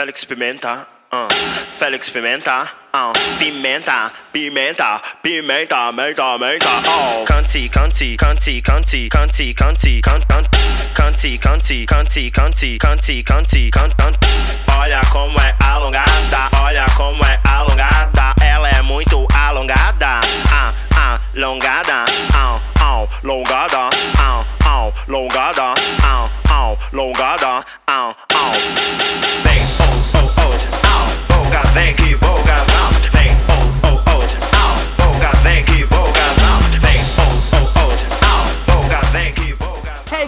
[0.00, 1.28] Félix Pimenta, uh,
[1.78, 7.22] Félix Pimenta, uh, pimenta, pimenta, pimenta, menta, menta, oh.
[7.26, 10.00] Canti, canti, canti, canti, canti, canti, canti,
[10.94, 14.18] canti, canti, canti, canti, canti, canti, canti,
[14.74, 22.06] Olha como é alongada, olha como é alongada, ela é muito alongada, ah, ah, alongada,
[22.32, 29.49] ah, ah, alongada, ah, ah, alongada, ah, ah, alongada, ah, ah.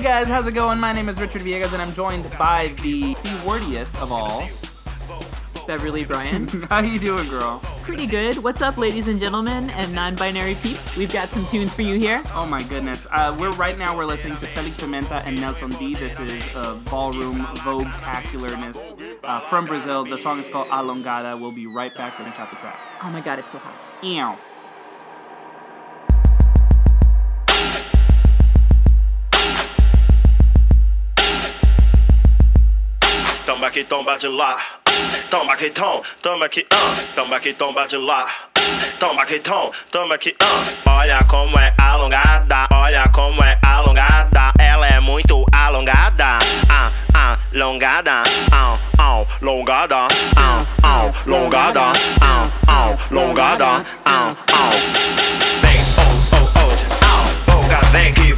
[0.03, 0.81] Hey guys, how's it going?
[0.81, 4.49] My name is Richard Villegas, and I'm joined by the C-wordiest of all.
[5.65, 6.49] Beverly Bryan.
[6.69, 7.61] How you doing, girl?
[7.83, 8.39] Pretty good.
[8.39, 10.97] What's up, ladies and gentlemen, and non-binary peeps?
[10.97, 12.21] We've got some tunes for you here.
[12.35, 13.07] Oh my goodness.
[13.13, 15.95] Uh, we're right now we're listening to Felix Pimenta and Nelson D.
[15.95, 20.05] This is uh, ballroom vogue-tacularness uh, from Brazil.
[20.05, 21.41] The song is called Alongada.
[21.41, 22.19] We'll be right back.
[22.19, 22.77] We're gonna chop the track.
[23.05, 24.03] Oh my god, it's so hot.
[24.03, 24.52] Ew.
[33.63, 34.57] Toma que tomba de lá.
[35.31, 36.97] Toma que tom, toma que ah.
[37.15, 38.27] Toma que tomba de lá.
[38.99, 40.91] Toma que tom, toma que ah.
[40.91, 44.53] Olha como é alongada, olha como é alongada.
[44.59, 46.41] Ela é muito alongada.
[46.69, 48.25] Ah, ah, alongada.
[48.51, 50.09] Ah, ah, alongada.
[50.37, 51.93] Ah, ah, alongada.
[52.21, 53.85] Ah, ah, alongada.
[54.05, 54.71] Ah, ah.
[55.63, 56.75] Vem, oh, oh, oh.
[57.07, 58.32] Ah, boca, vem que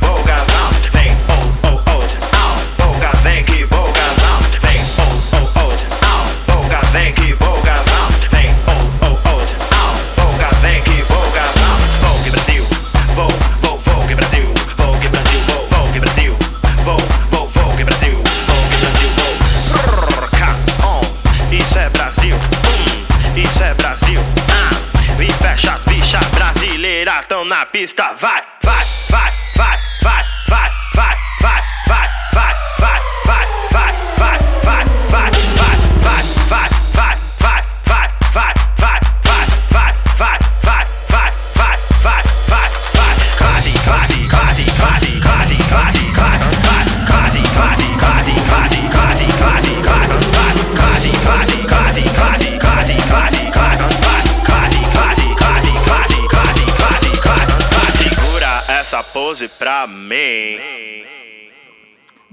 [27.45, 29.79] na pista, vai, vai, vai, vai,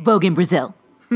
[0.01, 0.75] Vogue in Brazil.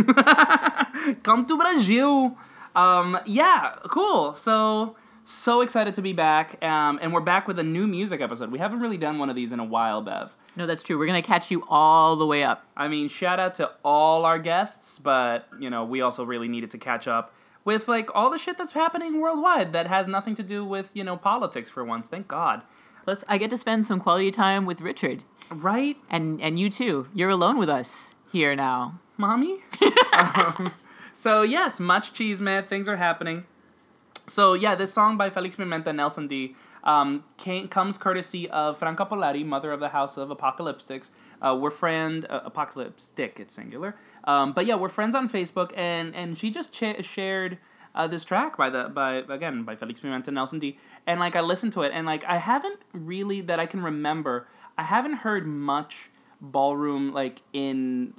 [1.23, 2.37] Come to Brazil.
[2.75, 4.33] Um, yeah, cool.
[4.33, 6.63] So so excited to be back.
[6.63, 8.51] Um, and we're back with a new music episode.
[8.51, 10.35] We haven't really done one of these in a while, Bev.
[10.55, 10.97] No, that's true.
[10.97, 12.65] We're gonna catch you all the way up.
[12.77, 16.71] I mean, shout out to all our guests, but you know, we also really needed
[16.71, 20.43] to catch up with like all the shit that's happening worldwide that has nothing to
[20.43, 22.07] do with, you know, politics for once.
[22.07, 22.61] Thank God.
[23.03, 25.97] Plus, I get to spend some quality time with Richard, Right?
[26.09, 27.07] and and you too.
[27.13, 28.99] You're alone with us here now.
[29.15, 29.59] mommy.
[30.11, 30.73] um,
[31.13, 32.65] so yes, much cheese, man.
[32.65, 33.45] Things are happening.
[34.27, 36.53] So yeah, this song by Felix Pimenta and Nelson D
[36.83, 41.11] um, came, comes courtesy of Franca Polari, mother of the house of Apocalyptics.
[41.41, 43.95] Uh, we're friend uh, Apocalyptic, it's singular.
[44.25, 47.57] Um, but yeah, we're friends on Facebook, and and she just cha- shared.
[47.97, 51.37] Uh, this track by the by again by Felix Pimenta and Nelson D and like
[51.37, 55.13] I listened to it and like I haven't really that I can remember I haven't
[55.13, 56.09] heard much
[56.41, 58.13] ballroom like in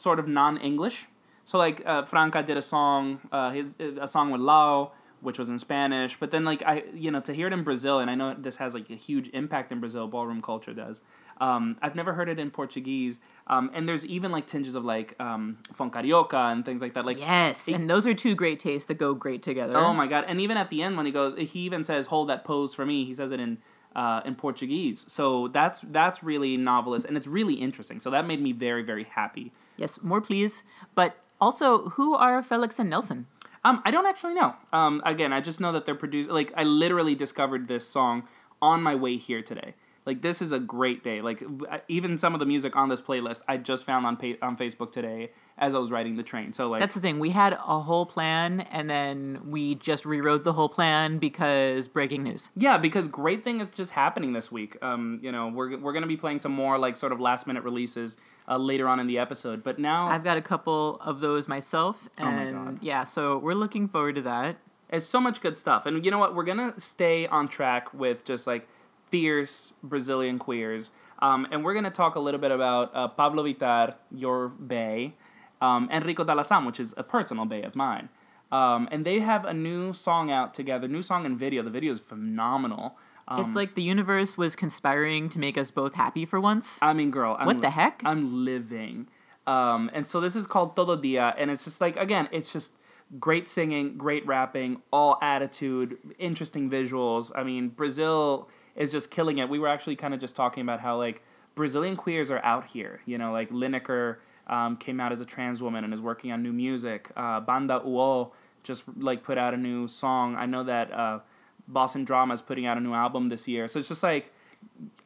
[0.00, 1.06] sort of non-English.
[1.44, 3.02] So like uh, Franca did a song,
[3.32, 6.12] uh, his a song with Lao, which was in Spanish.
[6.18, 8.56] But then like I, you know, to hear it in Brazil, and I know this
[8.56, 10.06] has like a huge impact in Brazil.
[10.08, 11.00] Ballroom culture does.
[11.48, 15.16] Um, I've never heard it in Portuguese, um, and there's even like tinges of like
[15.18, 17.04] um, funk carioca and things like that.
[17.06, 19.74] Like Yes, it- and those are two great tastes that go great together.
[19.76, 20.24] Oh my god!
[20.28, 22.84] And even at the end, when he goes, he even says, "Hold that pose for
[22.86, 23.56] me." He says it in
[23.96, 25.04] uh, in Portuguese.
[25.08, 27.98] So that's that's really novelist, and it's really interesting.
[28.00, 29.50] So that made me very very happy.
[29.80, 30.62] Yes, more please.
[30.94, 33.26] But also, who are Felix and Nelson?
[33.64, 34.54] Um, I don't actually know.
[34.74, 36.28] Um, again, I just know that they're produced.
[36.28, 38.28] Like I literally discovered this song
[38.60, 39.74] on my way here today.
[40.06, 41.20] Like this is a great day.
[41.20, 41.42] Like
[41.88, 44.92] even some of the music on this playlist I just found on pa- on Facebook
[44.92, 46.52] today as I was riding the train.
[46.54, 47.18] So like That's the thing.
[47.18, 52.22] We had a whole plan, and then we just rewrote the whole plan because breaking
[52.22, 52.48] news.
[52.56, 54.78] Yeah, because great thing is just happening this week.
[54.82, 57.62] Um, you know, we're we're gonna be playing some more like sort of last minute
[57.62, 58.16] releases
[58.48, 59.62] uh, later on in the episode.
[59.62, 62.78] But now I've got a couple of those myself, Oh my and God.
[62.82, 64.56] yeah, so we're looking forward to that.
[64.92, 65.86] It's so much good stuff.
[65.86, 66.34] And you know what?
[66.34, 68.66] We're going to stay on track with just like
[69.10, 70.90] fierce Brazilian queers.
[71.20, 75.14] Um, and we're going to talk a little bit about uh, Pabllo Vittar, your bay,
[75.60, 78.08] um, Enrico Dalasam, which is a personal bay of mine.
[78.50, 81.62] Um, and they have a new song out together, new song and video.
[81.62, 82.96] The video is phenomenal.
[83.28, 86.78] Um, it's like the universe was conspiring to make us both happy for once.
[86.82, 88.02] I mean, girl, I'm, What the heck?
[88.04, 89.06] I'm living.
[89.46, 92.74] Um, and so this is called Todo Dia, and it's just like again, it's just
[93.18, 97.30] great singing, great rapping, all attitude, interesting visuals.
[97.34, 99.48] I mean, Brazil is just killing it.
[99.48, 101.22] We were actually kind of just talking about how like
[101.54, 103.00] Brazilian queers are out here.
[103.06, 106.42] You know, like Liniker um, came out as a trans woman and is working on
[106.42, 107.10] new music.
[107.16, 108.32] Uh, Banda Uo
[108.62, 110.36] just like put out a new song.
[110.36, 111.20] I know that uh,
[111.68, 113.68] Boss in Drama is putting out a new album this year.
[113.68, 114.32] So it's just like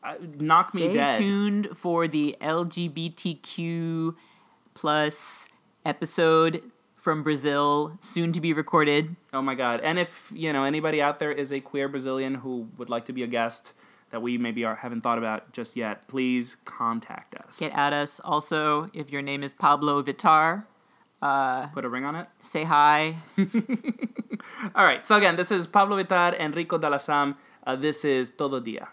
[0.02, 1.12] uh, knock Stay me dead.
[1.12, 4.14] Stay tuned for the LGBTQ
[4.74, 5.48] plus
[5.84, 6.62] episode
[7.04, 9.14] from Brazil, soon to be recorded.
[9.34, 9.80] Oh my god!
[9.84, 13.12] And if you know anybody out there is a queer Brazilian who would like to
[13.12, 13.74] be a guest
[14.10, 17.58] that we maybe are, haven't thought about just yet, please contact us.
[17.58, 18.20] Get at us.
[18.24, 20.64] Also, if your name is Pabllo Vittar,
[21.74, 22.26] Put a ring on it.
[22.40, 23.16] say hi.
[24.74, 25.04] All right.
[25.04, 27.36] So again, this is Pabllo Vittar, Enrico Dalasam.
[27.66, 28.88] Uh, this is Todo Dia.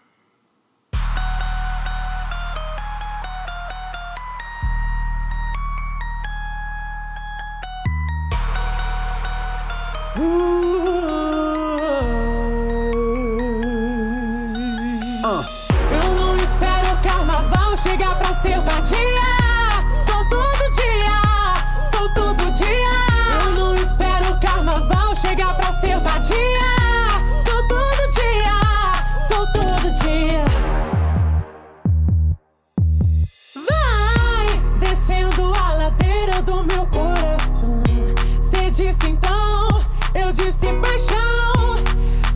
[38.81, 39.85] Disse então,
[40.15, 41.77] eu disse paixão.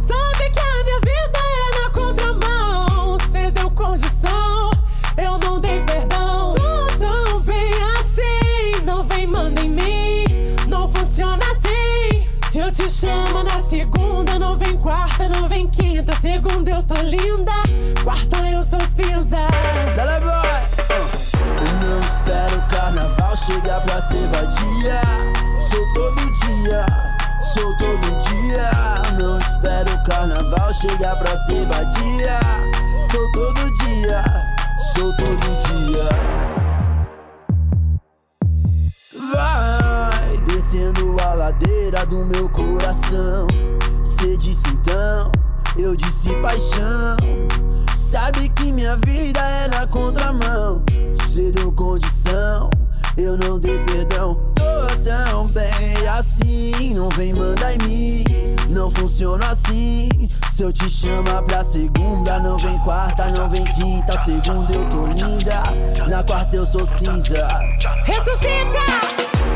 [0.08, 3.18] Sabe que a minha vida é na contramão.
[3.32, 4.72] Cê deu condição,
[5.18, 6.54] eu não dei perdão.
[6.54, 10.26] Tô tão bem assim, não vem manda em mim.
[10.68, 12.28] Não funciona assim.
[12.52, 16.14] Se eu te chamo na segunda, não vem quarta, não vem quinta.
[16.22, 17.54] Segunda eu tô linda,
[18.04, 19.48] quarta eu sou cinza.
[19.96, 20.76] Dale boy!
[21.58, 25.05] Eu não espero o carnaval chegar pra ser vadia.
[30.82, 32.40] Chegar pra ser vadia.
[33.12, 34.24] Sou todo dia,
[34.94, 36.10] sou todo dia.
[39.34, 43.48] Vai descendo a ladeira do meu coração.
[44.04, 45.32] Cê disse então,
[45.78, 47.18] eu disse paixão.
[47.96, 50.84] Sabe que minha vida é na contramão.
[51.34, 52.70] Cê deu condição,
[53.18, 54.36] eu não dei perdão.
[54.56, 54.64] Tô
[55.04, 58.35] tão bem assim, não vem mandar em mim.
[58.86, 60.08] Não funciona assim.
[60.54, 64.24] Se eu te chamar pra segunda, não vem quarta, não vem quinta.
[64.24, 65.64] Segunda eu tô linda,
[66.08, 67.48] na quarta eu sou cinza.
[68.04, 68.86] Ressuscita!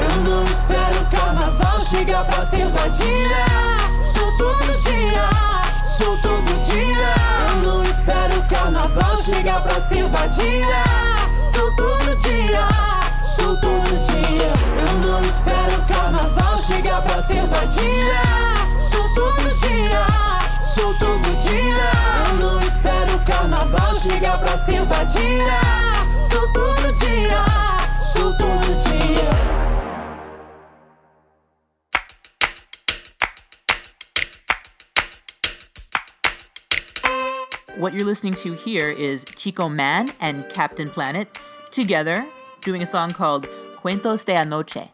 [0.01, 3.45] Eu não espero o carnaval chegar pra ser vadia.
[4.03, 5.29] Sou todo dia,
[5.95, 7.13] sou todo dia.
[7.51, 10.83] Eu não espero o carnaval chegar pra ser vadia.
[11.53, 12.67] Sou todo dia,
[13.35, 14.51] sou todo dia.
[14.79, 18.58] Eu não espero o carnaval chegar pra ser vadia.
[18.91, 20.05] Sou todo dia,
[20.63, 21.89] sou todo dia.
[22.27, 25.59] Eu não espero o carnaval chegar pra ser vadia.
[26.29, 27.43] Sou todo dia,
[28.13, 29.29] sou todo dia.
[37.77, 41.29] What you're listening to here is Chico Mann and Captain Planet
[41.71, 42.25] together
[42.61, 43.47] doing a song called
[43.81, 44.89] Cuentos de Anoche.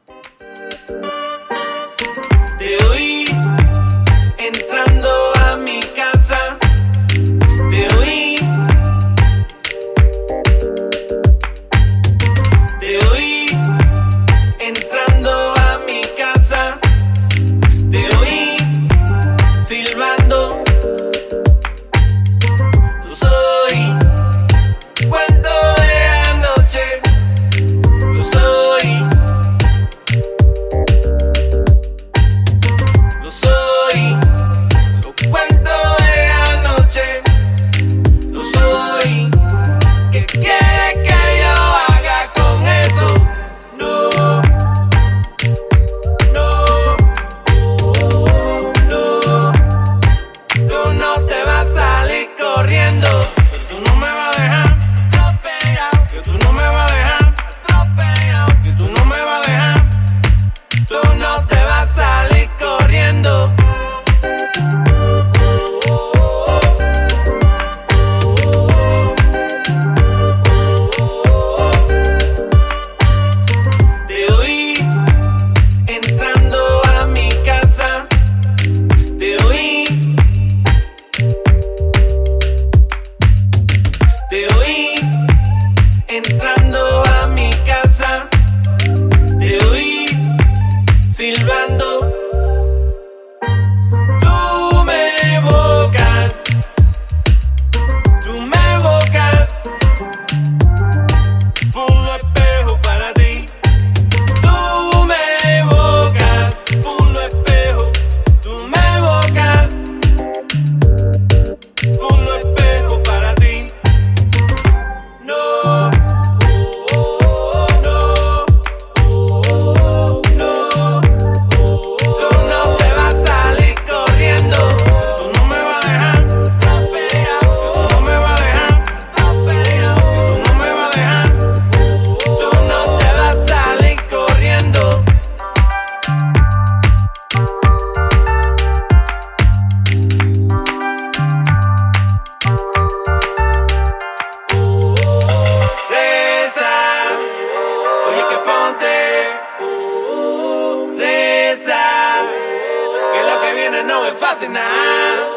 [154.22, 155.28] Hace nada.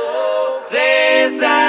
[0.71, 1.68] Reza.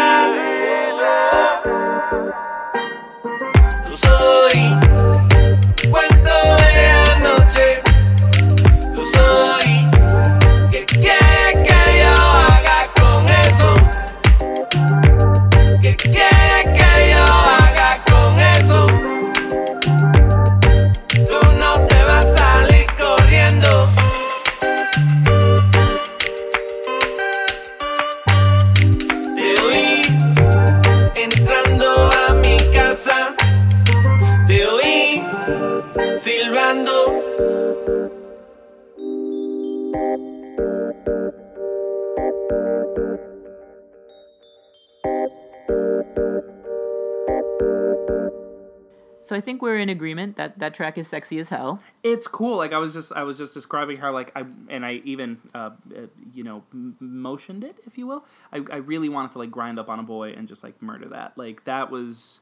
[49.60, 51.82] Think we're in agreement that that track is sexy as hell.
[52.04, 52.58] It's cool.
[52.58, 55.72] Like I was just I was just describing her like I and I even uh,
[55.96, 58.26] uh, you know m- motioned it if you will.
[58.54, 61.10] I I really wanted to like grind up on a boy and just like murder
[61.10, 61.38] that.
[61.38, 62.42] Like that was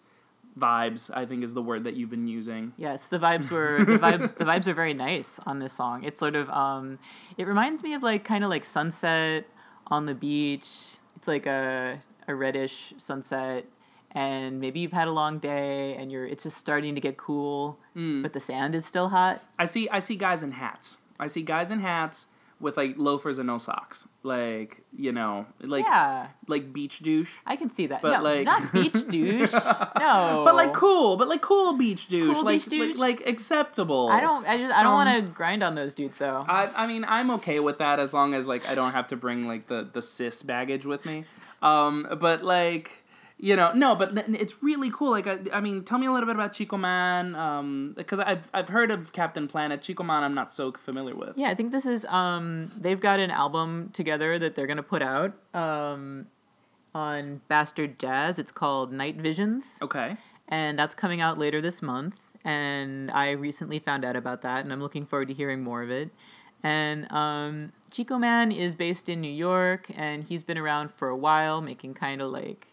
[0.57, 1.09] vibes.
[1.13, 2.73] I think is the word that you've been using.
[2.77, 6.03] Yes, the vibes were the vibes the vibes are very nice on this song.
[6.03, 6.99] It's sort of um
[7.37, 9.45] it reminds me of like kind of like sunset
[9.87, 10.69] on the beach.
[11.15, 13.65] It's like a a reddish sunset
[14.11, 17.79] and maybe you've had a long day and you're it's just starting to get cool,
[17.95, 19.43] but the sand is still hot.
[19.59, 20.97] I see I see guys in hats.
[21.19, 22.27] I see guys in hats
[22.59, 24.07] with like loafers and no socks.
[24.23, 27.35] Like you know like yeah, like beach douche.
[27.45, 28.01] I can see that.
[28.01, 29.53] But, no, like- not beach douche.
[29.99, 30.43] No.
[30.45, 32.95] But like cool, but like cool beach douche, Cool like, beach douche?
[32.97, 34.09] like like acceptable.
[34.09, 36.45] I don't I just I don't Um, want to grind on those dudes though.
[36.47, 39.15] I, I mean I'm okay with that as long as like I don't have to
[39.17, 41.25] bring like the the cis baggage with me.
[41.61, 43.03] Um, but like
[43.39, 45.11] you know no, but it's really cool.
[45.11, 47.35] Like I, I mean, tell me a little bit about Chico Mann.
[47.35, 49.81] Um, because I've I've heard of Captain Planet.
[49.81, 51.37] Chico Mann, I'm not so familiar with.
[51.37, 55.01] Yeah, I think this is um they've got an album together that they're gonna put
[55.01, 56.27] out um
[56.95, 58.39] on Bastard Jazz.
[58.39, 60.17] It's called Night Visions, Okay.
[60.47, 62.19] and that's coming out later this month.
[62.43, 65.91] And I recently found out about that, and I'm looking forward to hearing more of
[65.91, 66.09] it.
[66.63, 71.15] And um, Chico Mann is based in New York, and he's been around for a
[71.17, 72.67] while, making kind of like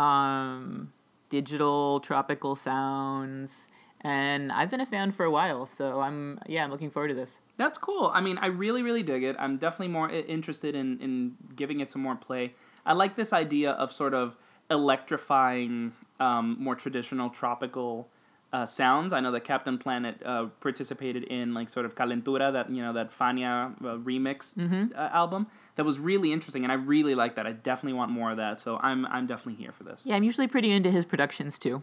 [0.00, 0.92] um,
[1.28, 3.68] digital tropical sounds.
[4.02, 7.14] And I've been a fan for a while, so I'm yeah, I'm looking forward to
[7.14, 7.40] this.
[7.58, 8.10] That's cool.
[8.14, 9.36] I mean, I really, really dig it.
[9.38, 12.54] I'm definitely more interested in, in giving it some more play.
[12.86, 14.36] I like this idea of sort of
[14.70, 18.08] electrifying um, more traditional tropical
[18.52, 19.12] uh, sounds.
[19.12, 22.92] I know that Captain Planet uh, participated in like sort of Calentura, that you know
[22.92, 24.52] that Fania uh, remix
[24.94, 25.46] uh, album.
[25.76, 27.46] That was really interesting, and I really like that.
[27.46, 28.60] I definitely want more of that.
[28.60, 30.02] So I'm I'm definitely here for this.
[30.04, 31.82] Yeah, I'm usually pretty into his productions too.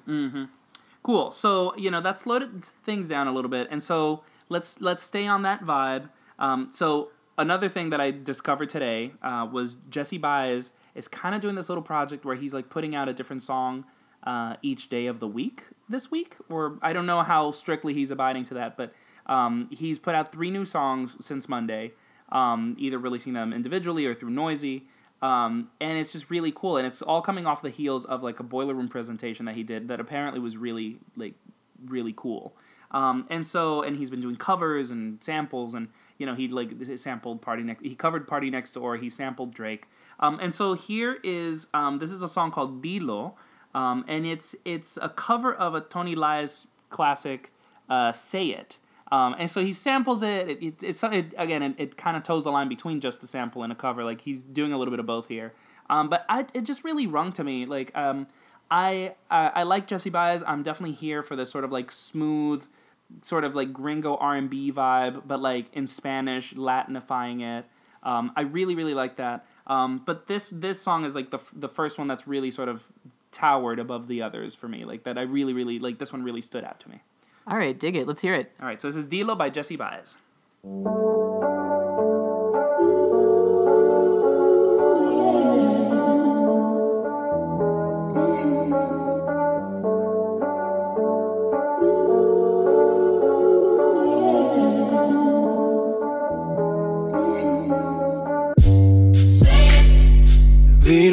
[1.03, 1.31] Cool.
[1.31, 5.25] So you know that slowed things down a little bit, and so let's let's stay
[5.25, 6.09] on that vibe.
[6.39, 11.41] Um, so another thing that I discovered today uh, was Jesse Baez is kind of
[11.41, 13.86] doing this little project where he's like putting out a different song
[14.27, 18.12] uh, each day of the week this week, or I don't know how strictly he's
[18.12, 18.93] abiding to that, but
[19.25, 21.93] um, he's put out three new songs since Monday,
[22.34, 24.84] um, either releasing them individually or through Noisey.
[25.22, 28.41] Um, and it's just really cool, and it's all coming off the heels of like
[28.41, 31.34] a boiler room presentation that he did that apparently was really like
[31.86, 32.53] really cool.
[32.91, 36.72] Um, and so, and he's been doing covers and samples, and you know he like
[36.98, 39.88] sampled Party Next, he covered PartyNextDoor, he sampled Drake.
[40.19, 43.34] Um, and so here is um, this is a song called Dilo,
[43.77, 47.51] um, and it's it's a cover of a Tory Lanez classic,
[47.89, 48.79] uh, Say It.
[49.12, 50.50] Um, and so he samples it.
[50.50, 53.27] it, it it's it, again, it, it kind of toes the line between just the
[53.27, 54.03] sample and a cover.
[54.03, 55.53] Like he's doing a little bit of both here.
[55.91, 57.67] Um, but I, it just really rung to me.
[57.67, 58.25] Like um,
[58.72, 60.43] I, I I like Jesse Baez.
[60.46, 62.65] I'm definitely here for this sort of like smooth,
[63.22, 67.65] sort of like gringo R and B vibe, but like in Spanish, Latinifying it.
[68.01, 69.46] Um, I really really like that.
[69.67, 72.84] Um, but this this song is like the the first one that's really sort of
[73.31, 74.86] towered above the others for me.
[74.86, 77.01] Like that I really really like this one really stood out to me.
[77.48, 78.07] All right, dig it.
[78.07, 78.51] Let's hear it.
[78.60, 80.17] All right, so this is Dilo by Jesse Baez.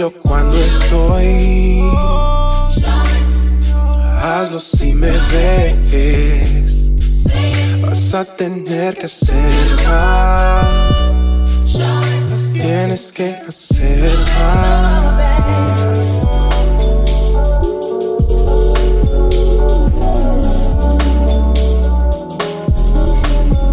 [0.04, 1.82] Dilo cuando estoy.
[4.22, 6.90] Hazlo si me ves.
[7.80, 10.66] Vas a tener que hacer más.
[12.52, 15.44] Tienes que hacer más.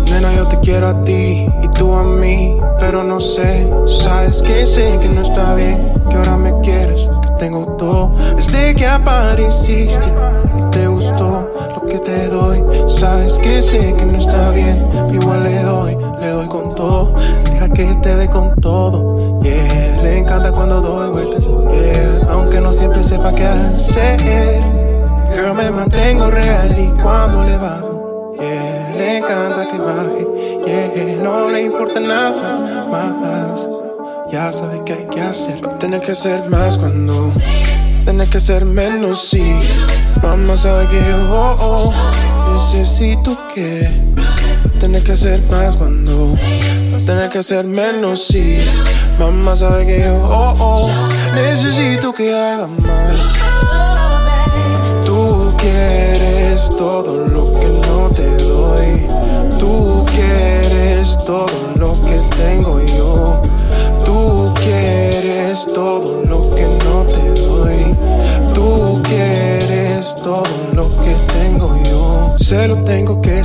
[0.09, 2.57] Nena, yo te quiero a ti y tú a mí.
[2.91, 3.71] Pero no sé.
[3.88, 8.12] Sabes que sé que no está bien, que ahora me quieres, que tengo todo.
[8.36, 10.05] Desde que apareciste
[10.60, 12.62] y te gustó lo que te doy.
[12.89, 17.13] Sabes que sé que no está bien, igual le doy, le doy con todo.
[17.45, 20.01] Deja que te dé con todo, yeah.
[20.03, 22.27] Le encanta cuando doy vueltas, yeah.
[22.29, 24.19] Aunque no siempre sepa qué hacer.
[25.33, 30.27] Girl, me mantengo real y cuando le bajo, yeah, le encanta que baje,
[30.65, 33.69] yeah, no le importa nada más.
[34.31, 35.60] Ya sabe qué hay que hacer.
[35.79, 37.29] Tener que ser más cuando,
[38.05, 39.55] tener que ser menos, sí.
[40.21, 41.93] Mamá sabe que yo, oh, oh,
[42.53, 43.89] necesito que,
[44.79, 46.33] tener que ser más cuando,
[47.05, 48.63] tener que ser menos, sí.
[49.19, 50.89] Mamá sabe que yo, oh, oh,
[51.33, 53.42] necesito que haga más.
[55.05, 59.07] Tú quieres todo lo que no te doy.
[59.59, 61.46] Tú quieres todo
[61.77, 62.80] lo que tengo
[65.61, 67.95] quieres todo lo que no te doy.
[68.53, 70.43] Tú quieres todo
[70.74, 72.35] lo que tengo yo.
[72.37, 73.41] Se lo tengo que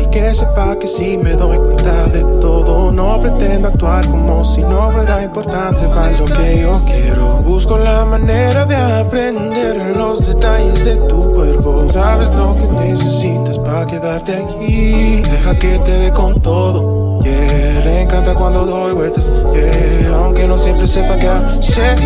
[0.00, 2.92] y que sepa que si me doy cuenta de todo.
[2.92, 7.42] No pretendo actuar como si no fuera importante para lo que yo quiero.
[7.44, 11.84] Busco la manera de aprender los detalles de tu cuerpo.
[11.88, 15.22] Sabes lo que necesitas para quedarte aquí.
[15.22, 17.20] Deja que te dé con todo.
[17.22, 19.30] Yeah, le encanta cuando doy vueltas.
[19.52, 21.98] Yeah, aunque no siempre sepa qué hacer.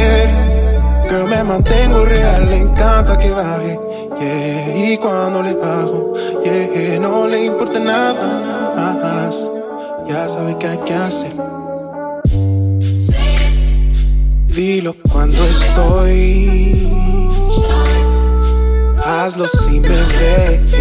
[1.08, 3.80] Girl, me mantengo real, le encanta que baje.
[4.20, 9.50] Yeah, y cuando le bajo, yeah, no le importa nada más.
[10.08, 11.32] Ya sabe qué hay que hacer.
[14.48, 16.88] Dilo cuando estoy.
[19.04, 20.72] Hazlo si me ves.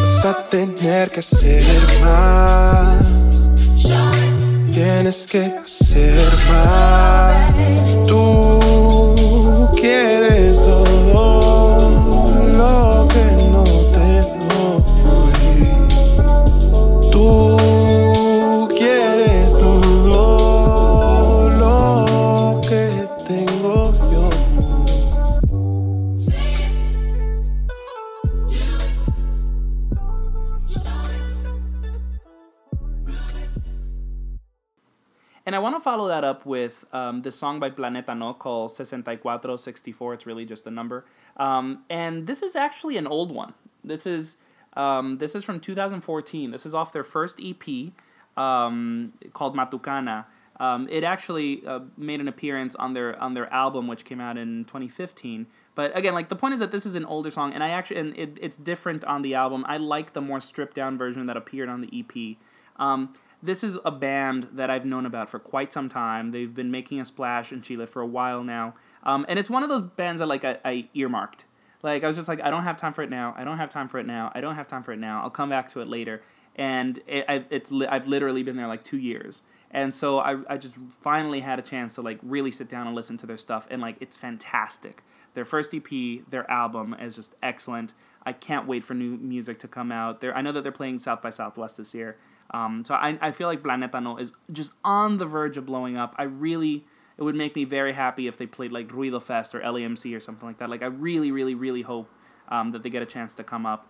[0.00, 3.50] Vas a tener que hacer más.
[4.72, 7.52] Tienes que hacer más.
[8.06, 10.60] Tú quieres
[35.86, 40.14] follow that up with um, this song by Planeta No called 64, 64.
[40.14, 41.04] It's really just a number.
[41.36, 43.54] Um, and this is actually an old one.
[43.84, 44.36] This is
[44.72, 46.50] um, this is from 2014.
[46.50, 47.92] This is off their first EP
[48.36, 50.24] um, called Matucana.
[50.58, 54.36] Um, it actually uh, made an appearance on their on their album, which came out
[54.36, 55.46] in 2015.
[55.76, 58.00] But again, like the point is that this is an older song, and I actually
[58.00, 59.64] and it, it's different on the album.
[59.68, 62.36] I like the more stripped down version that appeared on the EP.
[62.78, 66.30] Um, this is a band that I've known about for quite some time.
[66.30, 69.62] They've been making a splash in Chile for a while now, um, and it's one
[69.62, 71.44] of those bands that like I, I earmarked.
[71.82, 73.34] Like I was just like, I don't have time for it now.
[73.36, 74.32] I don't have time for it now.
[74.34, 75.22] I don't have time for it now.
[75.22, 76.22] I'll come back to it later.
[76.56, 80.38] And it, I, it's li- I've literally been there like two years, and so I,
[80.48, 83.36] I just finally had a chance to like really sit down and listen to their
[83.36, 85.02] stuff, and like it's fantastic.
[85.34, 87.92] Their first EP, their album is just excellent.
[88.24, 90.22] I can't wait for new music to come out.
[90.22, 92.16] There, I know that they're playing South by Southwest this year.
[92.52, 95.96] Um, so I, I feel like Planeta No is just on the verge of blowing
[95.96, 96.14] up.
[96.16, 96.84] I really,
[97.18, 100.20] it would make me very happy if they played like Ruido Fest or LAMC or
[100.20, 100.70] something like that.
[100.70, 102.08] Like I really, really, really hope
[102.48, 103.86] um, that they get a chance to come up.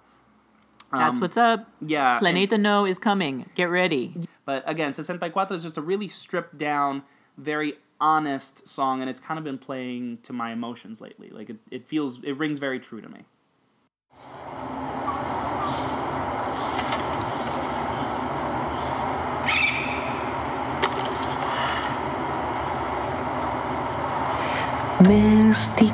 [0.92, 1.68] That's Um, what's up.
[1.80, 2.18] Yeah.
[2.18, 3.46] Planeta No is coming.
[3.54, 4.14] Get ready.
[4.44, 7.02] but again, 64 is just a really stripped down,
[7.36, 11.28] very honest song, and it's kind of been playing to my emotions lately.
[11.30, 13.20] Like it, it feels, it rings very true to me.
[25.56, 25.88] Me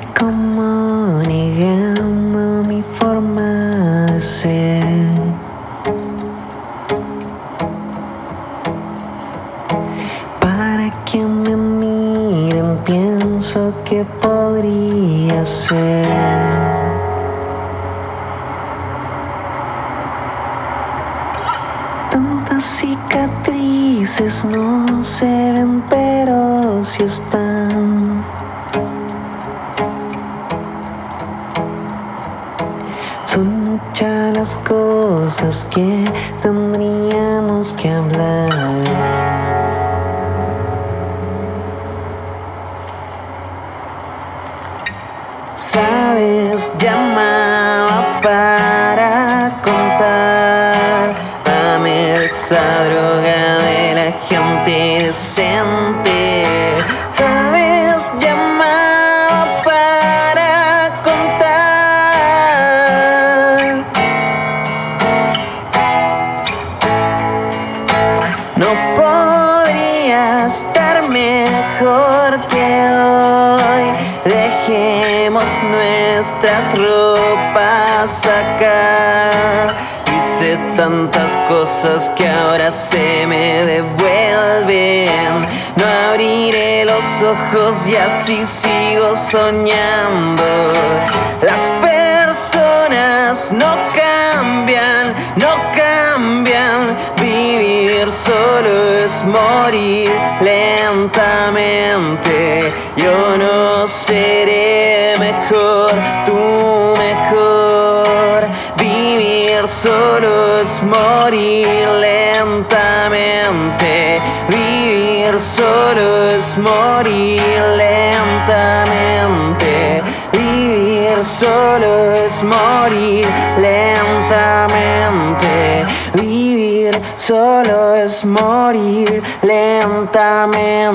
[127.23, 130.89] solo es morir lentamente.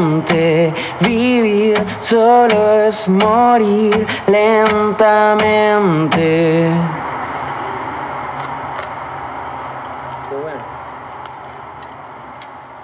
[1.01, 5.89] Vivir solo es morir lentamente.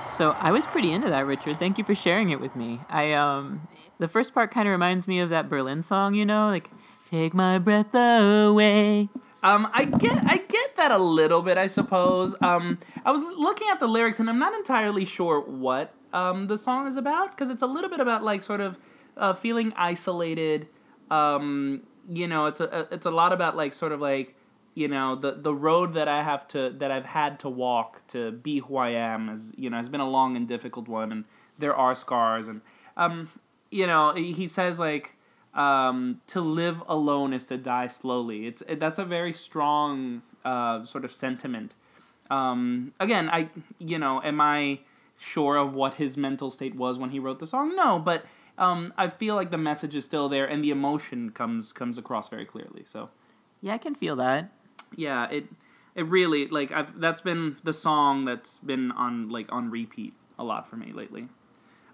[0.08, 1.58] So I was pretty into that, Richard.
[1.58, 2.80] Thank you for sharing it with me.
[2.88, 3.66] I um,
[3.98, 6.70] the first part kind of reminds me of that Berlin song, you know, like
[7.10, 9.10] "Take My Breath Away."
[9.44, 12.34] Um, I get I get that a little bit, I suppose.
[12.40, 16.56] Um, I was looking at the lyrics and I'm not entirely sure what um, the
[16.56, 18.78] song is about because it's a little bit about like sort of
[19.18, 20.66] uh, feeling isolated.
[21.10, 24.34] Um, you know, it's a it's a lot about like sort of like
[24.74, 28.32] you know the the road that I have to that I've had to walk to
[28.32, 31.24] be who I am is you know has been a long and difficult one and
[31.58, 32.60] there are scars and
[32.96, 33.30] um
[33.70, 35.16] you know he says like
[35.54, 38.46] um, to live alone is to die slowly.
[38.46, 41.74] It's it, that's a very strong uh, sort of sentiment.
[42.30, 44.80] Um, again, I you know, am I
[45.18, 47.76] sure of what his mental state was when he wrote the song?
[47.76, 48.24] No, but
[48.58, 52.28] um, I feel like the message is still there and the emotion comes comes across
[52.28, 52.84] very clearly.
[52.86, 53.10] So
[53.60, 54.50] Yeah, I can feel that.
[54.96, 55.44] yeah, it
[55.94, 60.42] it really like I've that's been the song that's been on like on repeat a
[60.44, 61.28] lot for me lately.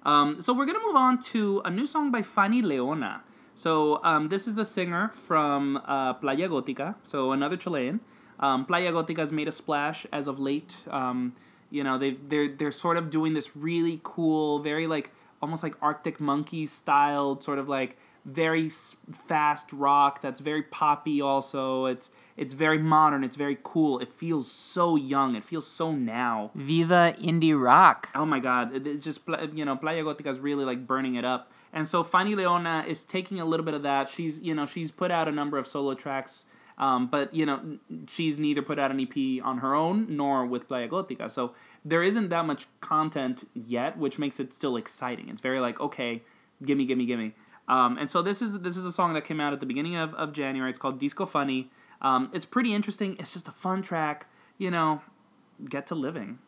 [0.05, 3.23] Um, so we're gonna move on to a new song by Fanny Leona.
[3.54, 8.00] So um, this is the singer from uh, Playa Gótica, so another Chilean.
[8.38, 10.76] Um, Playa Gótica has made a splash as of late.
[10.88, 11.34] Um,
[11.70, 15.74] you know, they they're they're sort of doing this really cool, very like almost like
[15.82, 18.68] Arctic Monkeys styled, sort of like very
[19.26, 21.20] fast rock that's very poppy.
[21.20, 23.24] Also, it's it's very modern.
[23.24, 23.98] It's very cool.
[23.98, 25.36] It feels so young.
[25.36, 26.50] It feels so now.
[26.54, 28.08] Viva indie rock.
[28.14, 29.20] Oh my god, it's just
[29.52, 31.49] you know Playa Gótica is really like burning it up.
[31.72, 34.11] And so Fanny Leona is taking a little bit of that.
[34.11, 36.44] She's you know she's put out a number of solo tracks,
[36.78, 37.78] um, but you know
[38.09, 41.30] she's neither put out an EP on her own nor with Playa Gótica.
[41.30, 41.54] So
[41.85, 45.28] there isn't that much content yet, which makes it still exciting.
[45.28, 46.22] It's very like okay,
[46.64, 47.35] gimme, gimme, gimme.
[47.68, 49.96] Um, and so this is this is a song that came out at the beginning
[49.96, 50.70] of, of January.
[50.70, 51.70] It's called Disco Funny.
[52.02, 53.16] Um, it's pretty interesting.
[53.18, 54.26] It's just a fun track.
[54.59, 55.02] You know,
[55.68, 56.40] get to living.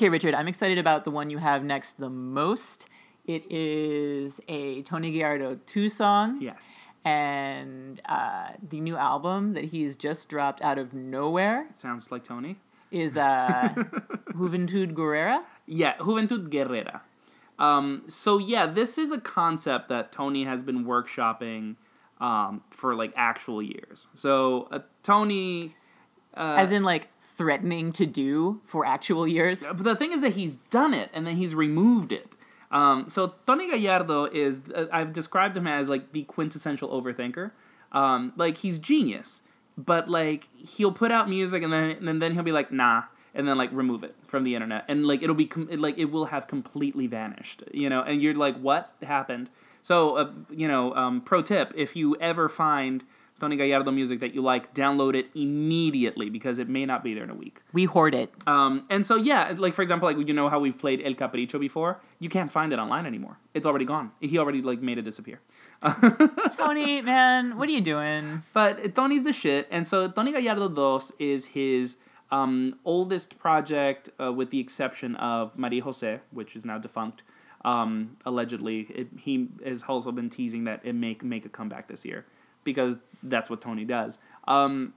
[0.00, 2.88] Okay, Richard, I'm excited about the one you have next the most.
[3.26, 6.40] It is a Tony Gallardo 2 song.
[6.40, 6.86] Yes.
[7.04, 12.56] And uh, the new album that he's just dropped out of nowhere Sounds like Tony.
[12.90, 13.74] is uh,
[14.30, 15.42] Juventud Guerrera.
[15.66, 17.02] Yeah, Juventud Guerrera.
[17.58, 21.76] Um, so yeah, this is a concept that Tony has been workshopping
[22.22, 24.06] um, for like actual years.
[24.14, 25.76] So uh, Tony,
[26.34, 27.08] uh, as in, like,
[27.40, 29.62] threatening to do for actual years.
[29.62, 32.28] but the thing is that he's done it and then he's removed it.
[32.70, 37.52] Um, so Tony Gallardo is uh, I've described him as like the quintessential overthinker.
[37.92, 39.40] Um, like he's genius,
[39.78, 43.48] but like he'll put out music and then and then he'll be like nah, and
[43.48, 46.10] then like remove it from the internet and like it'll be com- it, like it
[46.12, 48.02] will have completely vanished, you know.
[48.02, 49.48] And you're like what happened?
[49.80, 53.02] So uh, you know, um, pro tip: if you ever find
[53.40, 57.24] Tony Gallardo music that you like, download it immediately because it may not be there
[57.24, 57.60] in a week.
[57.72, 58.32] We hoard it.
[58.46, 61.58] Um, and so yeah, like for example, like you know how we've played El Capricho
[61.58, 63.38] before, you can't find it online anymore.
[63.54, 64.12] It's already gone.
[64.20, 65.40] He already like made it disappear.
[66.56, 68.42] Tony, man, what are you doing?
[68.52, 71.96] But Tony's the shit, and so Tony Gallardo Dos is his
[72.30, 77.22] um, oldest project, uh, with the exception of Maria Jose, which is now defunct.
[77.64, 82.04] Um, allegedly, it, he has also been teasing that it may make a comeback this
[82.04, 82.24] year
[82.64, 84.18] because that's what Tony does.
[84.48, 84.94] Um,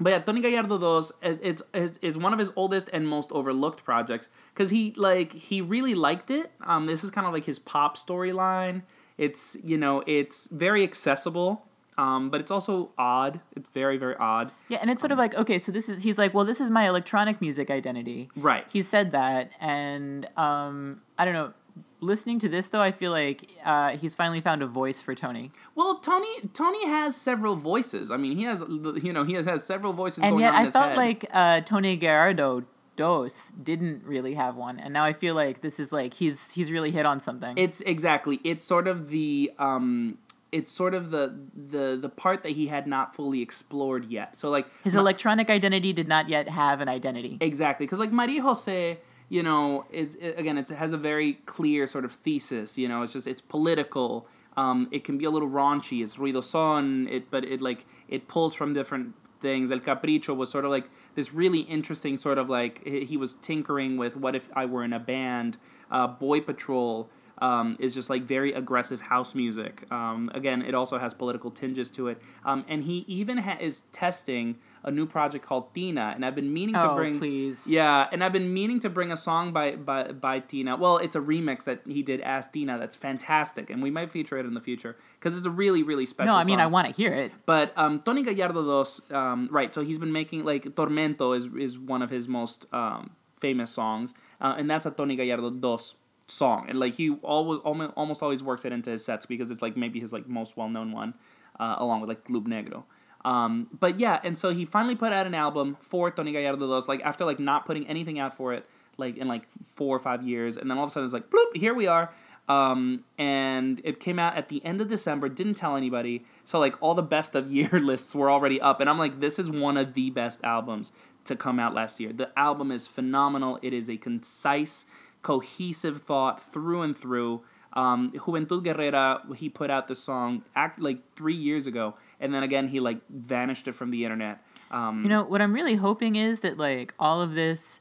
[0.00, 3.32] but yeah, Tony Gallardo Dos, it- it's, it's is one of his oldest and most
[3.32, 6.52] overlooked projects because he like he really liked it.
[6.64, 8.82] Um, this is kind of like his pop storyline.
[9.16, 13.40] It's you know it's very accessible, um, but it's also odd.
[13.56, 14.52] It's very very odd.
[14.68, 16.70] Yeah, and it's sort of like, okay, so this is, he's like, well, this is
[16.70, 18.28] my electronic music identity.
[18.36, 18.64] Right.
[18.72, 21.52] He said that, and um, I don't know.
[22.00, 25.50] Listening to this, though, I feel like uh, he's finally found a voice for Tony.
[25.74, 28.10] Well, Tony Tony has several voices.
[28.10, 30.22] I mean, he has you know he has, has several voices.
[30.22, 30.96] And going yet, I felt head.
[30.96, 32.64] like uh, Tony Gallardo
[32.96, 36.70] Dos didn't really have one, and now I feel like this is like he's he's
[36.70, 37.56] really hit on something.
[37.58, 38.40] It's exactly.
[38.44, 40.18] It's sort of the um
[40.50, 44.38] it's sort of the the the part that he had not fully explored yet.
[44.38, 47.38] So like His Ma- electronic identity did not yet have an identity.
[47.40, 51.34] exactly because like Maria Jose, you know, it's it, again it's, it has a very
[51.46, 52.78] clear sort of thesis.
[52.78, 54.26] You know, it's just it's political.
[54.56, 56.02] Um, it can be a little raunchy.
[56.02, 57.10] It's ruidosón.
[57.10, 59.70] It but it like it pulls from different things.
[59.70, 63.34] El Capricho was sort of like this really interesting sort of like he he was
[63.36, 65.58] tinkering with what if I were in a band.
[65.90, 67.08] Uh, Boy Patrol
[67.40, 69.90] um, is just like very aggressive house music.
[69.92, 72.20] Um, again, it also has political tinges to it.
[72.44, 76.52] Um, and he even ha- is testing a new project called Tina, and I've been
[76.52, 77.18] meaning to Oh, bring.
[77.18, 77.66] please.
[77.66, 80.76] Yeah, and I've been meaning to bring a song by by by Tina.
[80.76, 82.78] Well, it's a remix that he did as Tina.
[82.78, 86.06] That's fantastic, and we might feature it in the future because it's a really really
[86.06, 86.32] special.
[86.32, 86.62] No, I mean song.
[86.62, 87.32] I want to hear it.
[87.46, 89.74] But um, Tony Gallardo dos, um, right?
[89.74, 93.10] So he's been making like Tormento is is one of his most um,
[93.40, 95.94] famous songs, uh, and that's a Tony Gallardo dos
[96.26, 99.76] song, and like he always almost, always works it into his sets because it's like
[99.76, 101.14] maybe his like most well known one,
[101.58, 102.84] uh, along with like Club Negro.
[103.28, 106.88] Um, but yeah, and so he finally put out an album for Tony Gallardo dos,
[106.88, 108.64] like after like not putting anything out for it
[108.96, 111.28] like in like four or five years, and then all of a sudden it's like
[111.28, 112.10] bloop, here we are.
[112.48, 115.28] Um, and it came out at the end of December.
[115.28, 116.24] Didn't tell anybody.
[116.46, 119.38] So like all the best of year lists were already up, and I'm like, this
[119.38, 120.90] is one of the best albums
[121.26, 122.14] to come out last year.
[122.14, 123.58] The album is phenomenal.
[123.60, 124.86] It is a concise,
[125.20, 127.42] cohesive thought through and through.
[127.74, 132.42] Um, Juventud Guerrera, he put out the song act like three years ago, and then
[132.42, 134.42] again he like vanished it from the internet.
[134.70, 137.80] Um, You know, what I'm really hoping is that like all of this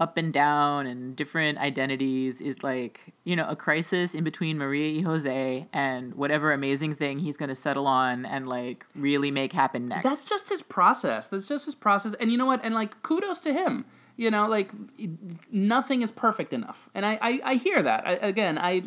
[0.00, 4.96] up and down and different identities is like, you know, a crisis in between Maria
[4.96, 9.52] y Jose and whatever amazing thing he's going to settle on and like really make
[9.52, 10.02] happen next.
[10.02, 11.28] That's just his process.
[11.28, 12.14] That's just his process.
[12.14, 12.60] And you know what?
[12.64, 13.84] And like kudos to him.
[14.16, 14.72] You know, like
[15.50, 16.88] nothing is perfect enough.
[16.94, 18.06] And I I, I hear that.
[18.06, 18.82] I, again, I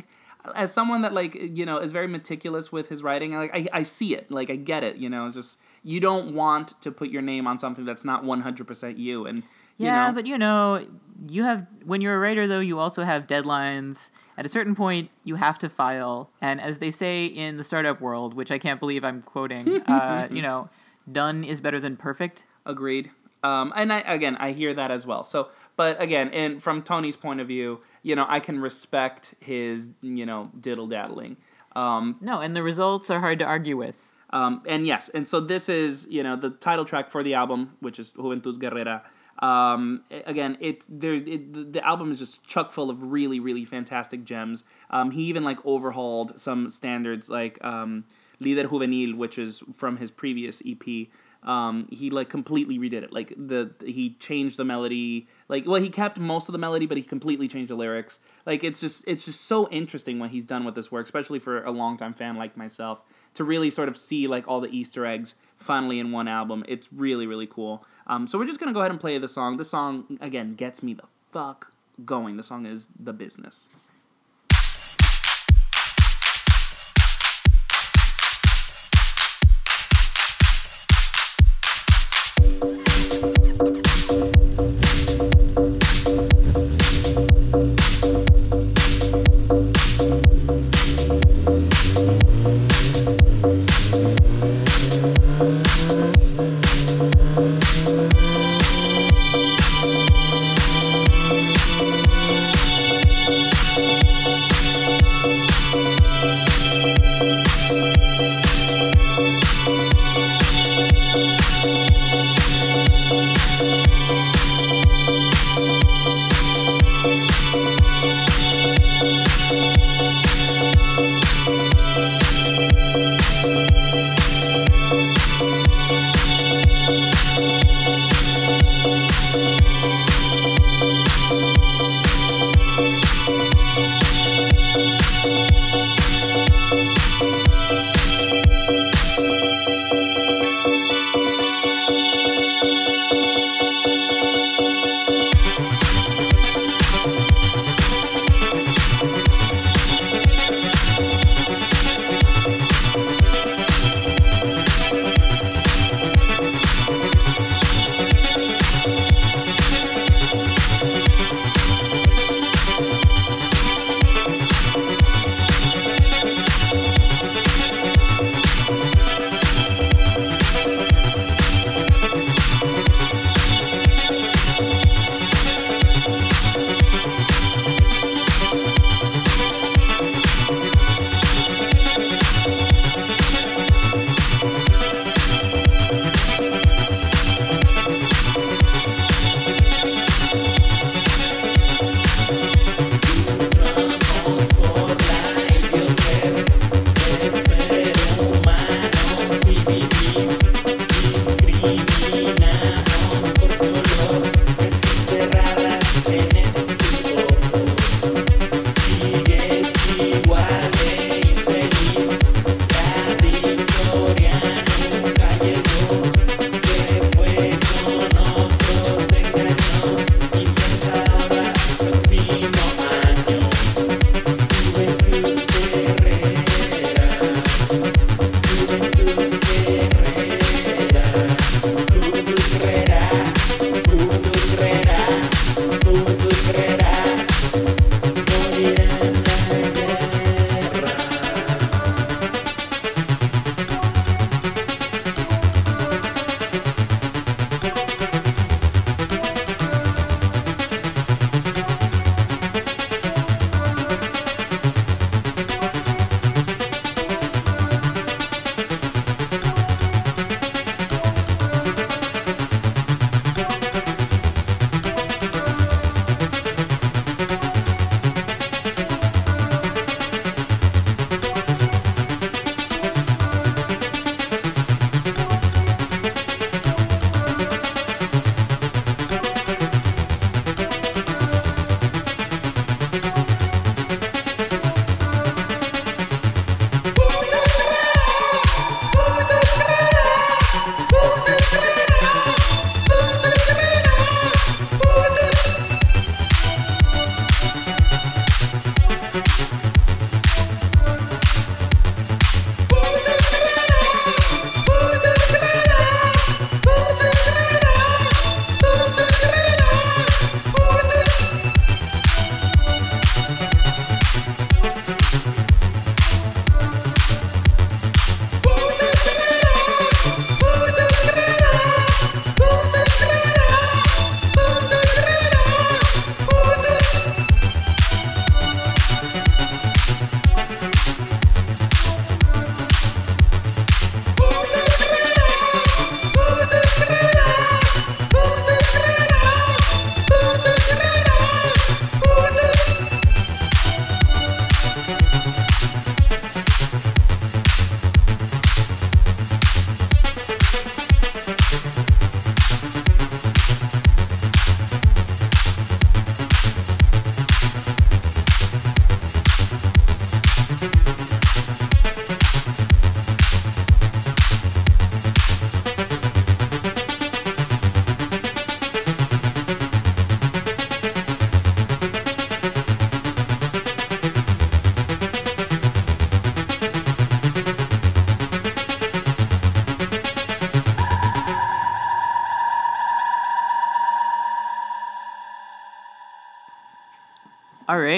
[0.56, 3.82] as someone that like you know is very meticulous with his writing, like I, I
[3.84, 4.32] see it.
[4.32, 4.98] Like I get it.
[4.98, 8.42] You know, just you don't want to put your name on something that's not one
[8.42, 9.26] hundred percent you.
[9.26, 9.40] And
[9.78, 10.86] you yeah, know, but you know,
[11.28, 14.10] you have when you're a writer though, you also have deadlines.
[14.38, 18.02] At a certain point, you have to file, and as they say in the startup
[18.02, 20.70] world, which I can't believe I'm quoting, uh, you know,
[21.12, 22.46] done is better than perfect.
[22.66, 23.10] Agreed.
[23.44, 25.24] Um, and I again, I hear that as well.
[25.24, 29.92] So, but again, and from Tony's point of view, you know, I can respect his,
[30.02, 31.38] you know, diddle daddling.
[31.76, 33.96] Um, No, and the results are hard to argue with.
[34.32, 37.78] um, and yes, and so this is, you know, the title track for the album,
[37.80, 39.02] which is Juventud Guerrera.
[39.40, 41.14] Um, again, it's there.
[41.14, 44.64] It, the, the album is just chock full of really, really fantastic gems.
[44.90, 48.06] Um, he even like overhauled some standards, like um,
[48.42, 51.08] Líder Juvenil, which is from his previous EP.
[51.48, 53.14] Um, he like completely redid it.
[53.14, 55.28] Like the he changed the melody.
[55.48, 58.20] Like well, he kept most of the melody, but he completely changed the lyrics.
[58.46, 61.64] Like it's just it's just so interesting what he's done with this work, especially for
[61.64, 63.02] a longtime fan like myself,
[63.36, 66.66] to really sort of see like all the Easter eggs finally in one album.
[66.68, 67.86] It's really really cool.
[68.08, 69.56] Um, so we're just gonna go ahead and play the song.
[69.56, 71.72] This song again gets me the fuck
[72.04, 72.36] going.
[72.36, 73.70] The song is the business.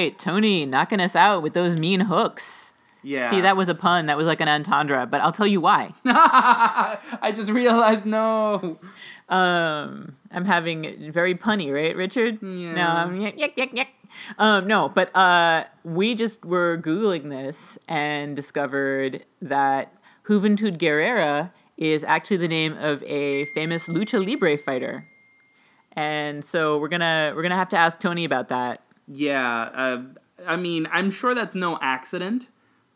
[0.09, 2.73] Right, Tony knocking us out with those mean hooks.
[3.01, 3.29] Yeah.
[3.29, 4.07] See, that was a pun.
[4.07, 5.93] That was like an entendre, but I'll tell you why.
[6.05, 8.77] I just realized no.
[9.29, 12.39] Um, I'm having very punny, right, Richard?
[12.41, 12.73] Yeah.
[12.73, 13.87] No, I'm yak, yak, yak, yak.
[14.37, 19.93] Um, no, but uh, we just were googling this and discovered that
[20.27, 25.07] Juventud Guerrera is actually the name of a famous lucha libre fighter,
[25.93, 28.81] and so we're gonna we're gonna have to ask Tony about that.
[29.11, 29.61] Yeah.
[29.61, 30.03] Uh,
[30.45, 32.47] I mean, I'm sure that's no accident,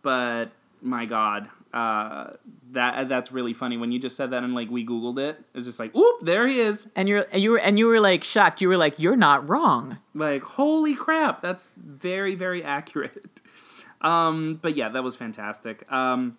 [0.02, 0.46] but
[0.82, 2.32] my God, uh,
[2.72, 3.78] that that's really funny.
[3.78, 6.48] When you just said that and like we Googled it, It's just like, oop, there
[6.48, 6.88] he is.
[6.96, 8.62] And you're and you were and you were like shocked.
[8.62, 13.42] You were like, "You're not wrong." Like, holy crap, that's very, very accurate.
[14.02, 15.90] Um, but yeah, that was fantastic.
[15.90, 16.38] Um,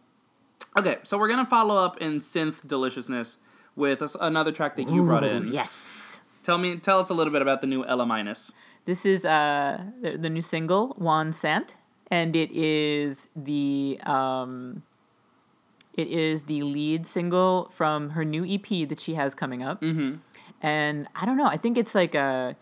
[0.78, 3.38] okay, so we're gonna follow up in synth deliciousness
[3.74, 5.50] with another track that you brought in.
[5.50, 6.20] Yes.
[6.42, 8.52] Tell me, tell us a little bit about the new Ela Minus.
[8.84, 11.76] This is uh the, the new single Juan Sant,
[12.10, 14.82] and it is the um
[15.94, 19.80] it is the lead single from her new EP that she has coming up.
[19.80, 20.16] Mm-hmm.
[20.60, 22.56] And I don't know, I think it's like a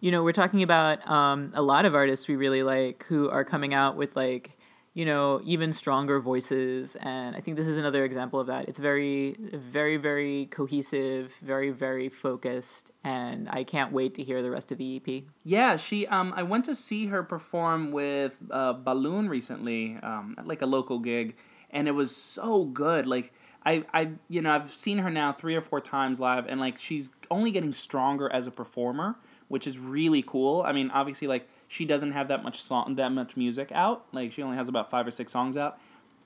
[0.00, 3.44] you know, we're talking about um a lot of artists we really like who are
[3.44, 4.58] coming out with like
[4.94, 6.96] you know, even stronger voices.
[7.00, 8.68] And I think this is another example of that.
[8.68, 12.92] It's very, very, very cohesive, very, very focused.
[13.02, 15.24] And I can't wait to hear the rest of the EP.
[15.44, 16.06] Yeah, she.
[16.06, 20.66] Um, I went to see her perform with uh, Balloon recently, um, at like a
[20.66, 21.36] local gig,
[21.70, 23.06] and it was so good.
[23.06, 23.32] Like
[23.64, 26.78] I, I, you know, I've seen her now three or four times live, and like
[26.78, 29.16] she's only getting stronger as a performer,
[29.48, 30.62] which is really cool.
[30.62, 34.04] I mean, obviously, like she doesn't have that much song, that much music out.
[34.12, 35.78] Like she only has about five or six songs out.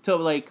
[0.02, 0.50] So like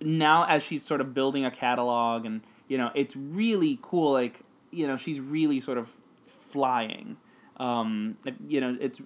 [0.00, 4.10] now, as she's sort of building a catalog, and you know, it's really cool.
[4.10, 4.40] Like
[4.72, 5.88] you know, she's really sort of
[6.50, 7.16] flying
[7.58, 8.16] um
[8.48, 9.00] you know it's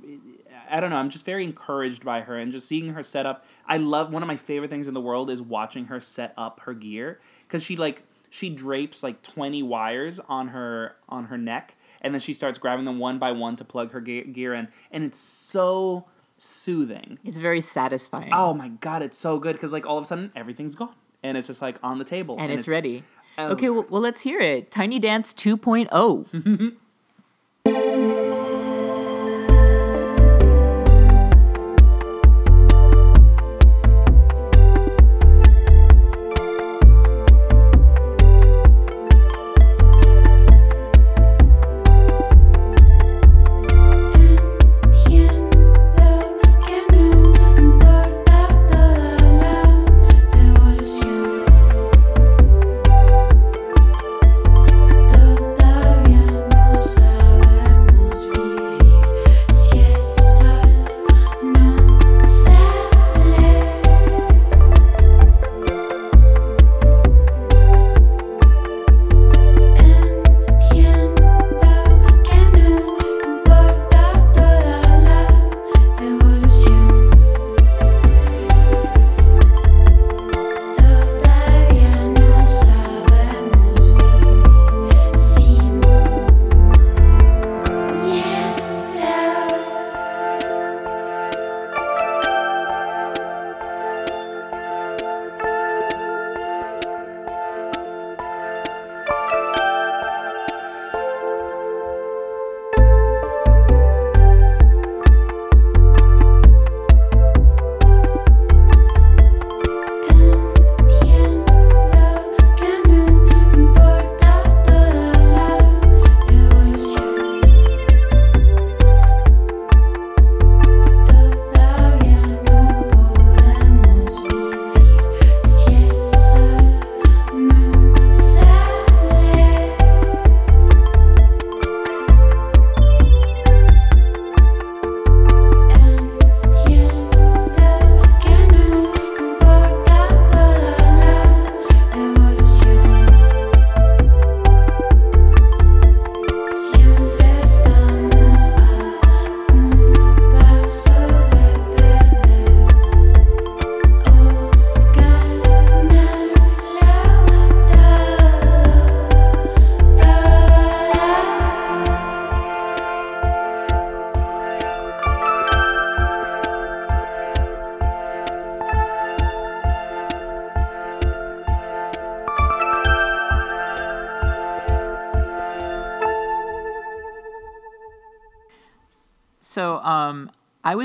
[0.70, 3.44] i don't know i'm just very encouraged by her and just seeing her set up
[3.66, 6.60] i love one of my favorite things in the world is watching her set up
[6.60, 11.74] her gear because she like she drapes like 20 wires on her on her neck
[12.02, 15.04] and then she starts grabbing them one by one to plug her gear in and
[15.04, 18.30] it's so soothing It's very satisfying.
[18.32, 21.36] oh my god it's so good because like all of a sudden everything's gone and
[21.36, 23.02] it's just like on the table and, it's, ready.
[23.38, 23.48] oh.
[23.48, 24.70] Okay, well, well, let's hear it.
[24.70, 25.56] Tiny Dance oh.
[25.56, 26.76] 2.0.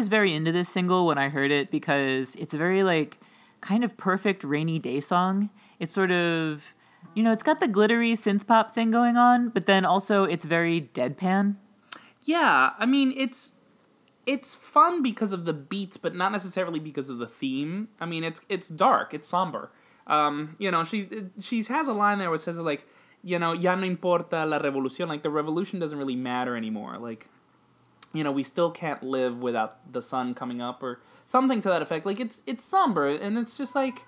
[0.04, 3.18] was very into this single when I heard it because it's a very like
[3.62, 5.50] kind of perfect rainy day song.
[5.80, 6.62] It's sort of
[7.16, 10.44] you know, it's got the glittery synth pop thing going on, but then also it's
[10.44, 11.56] very deadpan.
[12.24, 13.54] Yeah, I mean it's
[14.26, 17.88] it's fun because of the beats, but not necessarily because of the theme.
[18.02, 19.72] I mean, it's it's dark, it's somber.
[20.06, 21.08] Um, you know, she
[21.40, 22.86] she has a line there which says like,
[23.24, 26.98] you know, ya no importa la revolución, like the revolution doesn't really matter anymore.
[26.98, 27.30] Like,
[28.14, 31.82] you know, we still can't live without the sun coming up or something to that
[31.82, 32.06] effect.
[32.06, 34.04] Like it's it's somber and it's just like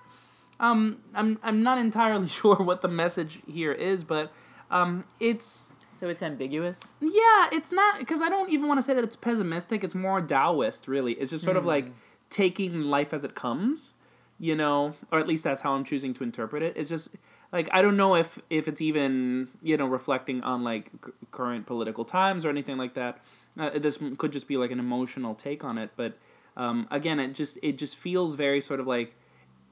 [0.60, 4.32] um I'm I'm not entirely sure what the message here is, but
[4.70, 6.94] um it's So it's ambiguous.
[7.00, 9.82] yeah, it's not because I don't even want to say that it's pessimistic.
[9.84, 11.12] It's more Taoist, really.
[11.14, 11.86] It's just sort of like
[12.30, 13.94] taking life as it comes,
[14.38, 16.74] you know, or at least that's how I'm choosing to interpret it.
[16.76, 17.08] It's just
[17.52, 21.66] like I don't know if if it's even you know reflecting on like c- current
[21.66, 23.18] political times or anything like that.
[23.58, 26.18] Uh, this could just be like an emotional take on it, but
[26.56, 29.14] um, again, it just it just feels very sort of like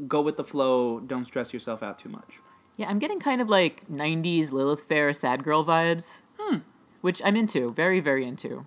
[0.07, 1.01] go with the flow.
[1.01, 2.41] Don't stress yourself out too much.
[2.77, 6.23] Yeah, I'm getting kind of like 90s Lilith Fair sad girl vibes.
[7.05, 8.65] Which I'm into, very, very into.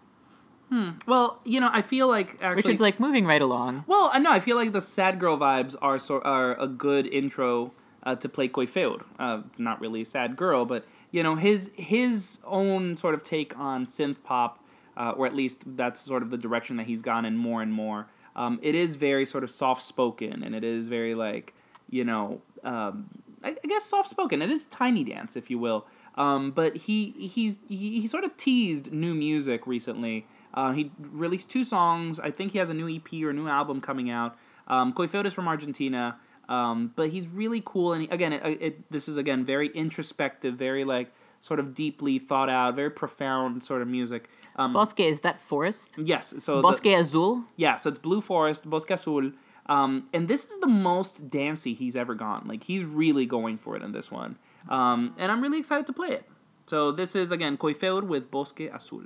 [0.69, 0.91] Hmm.
[1.07, 3.85] Well, you know, I feel like actually Richard's like moving right along.
[3.87, 4.31] Well, I know.
[4.31, 7.71] I feel like the sad girl vibes are so, are a good intro
[8.03, 8.97] uh, to play Coiffeur.
[9.17, 13.23] Uh, it's not really a sad girl, but you know his his own sort of
[13.23, 14.63] take on synth pop,
[14.97, 17.71] uh, or at least that's sort of the direction that he's gone in more and
[17.71, 18.07] more.
[18.35, 21.53] Um, it is very sort of soft spoken, and it is very like
[21.89, 23.09] you know, um,
[23.43, 24.41] I, I guess soft spoken.
[24.41, 25.85] It is tiny dance, if you will.
[26.15, 30.25] Um, but he he's he, he sort of teased new music recently.
[30.53, 32.19] Uh, he released two songs.
[32.19, 34.35] I think he has a new EP or a new album coming out.
[34.67, 36.17] Um, Coiffeur is from Argentina,
[36.49, 37.93] um, but he's really cool.
[37.93, 42.17] And he, again, it, it, this is again very introspective, very like sort of deeply
[42.17, 44.29] thought out, very profound sort of music.
[44.57, 45.95] Um, Bosque, is that forest?
[45.97, 47.43] yes, so the- Bosque Azul?
[47.57, 49.31] yeah, so it's Blue Forest, Bosque Azul.
[49.67, 52.43] Um, and this is the most dancey he's ever gone.
[52.47, 54.37] Like, he's really going for it in this one.
[54.69, 56.23] Um, and I'm really excited to play it.
[56.65, 59.03] So, this is, again, Coiffeur with Bosque Azul.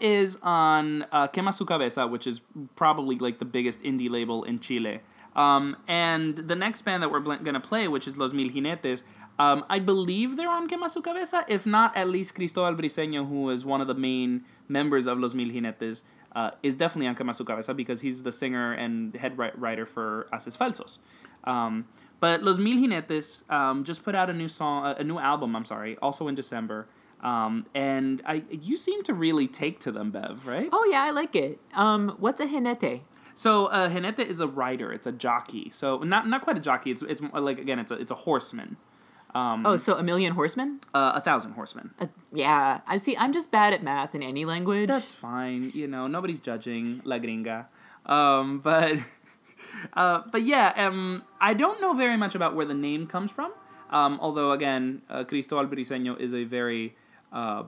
[0.00, 2.40] Is on uh, Quema Su Cabeza, which is
[2.76, 5.00] probably like the biggest indie label in Chile.
[5.36, 9.04] Um, and the next band that we're bl- gonna play, which is Los Mil Jinetes,
[9.38, 11.44] um, I believe they're on Quema Su Cabeza.
[11.48, 15.34] If not, at least Cristobal Briceño, who is one of the main members of Los
[15.34, 16.02] Mil Jinetes,
[16.34, 19.86] uh, is definitely on Quema Su Cabeza because he's the singer and head ri- writer
[19.86, 20.98] for Ases Falsos.
[21.44, 21.86] Um,
[22.20, 25.56] but Los Mil Jinetes um, just put out a new song, a new album.
[25.56, 26.86] I'm sorry, also in December.
[27.22, 30.68] Um, and I, you seem to really take to them, Bev, right?
[30.72, 31.60] Oh yeah, I like it.
[31.74, 33.02] Um, what's a jinete?
[33.34, 34.92] So uh, Jinete is a rider.
[34.92, 35.70] It's a jockey.
[35.72, 36.90] So not not quite a jockey.
[36.90, 38.76] It's it's like again, it's a it's a horseman.
[39.34, 40.80] Um, Oh, so a million horsemen?
[40.92, 41.90] uh, a thousand horsemen.
[42.00, 43.16] Uh, yeah, I see.
[43.16, 44.88] I'm just bad at math in any language.
[44.88, 45.70] That's fine.
[45.74, 47.66] You know, nobody's judging La Gringa.
[48.06, 48.96] Um, but,
[49.94, 53.52] uh, but yeah, um, I don't know very much about where the name comes from.
[53.90, 56.96] Um, although again, uh, Cristobal Briceño is a very,
[57.32, 57.64] uh,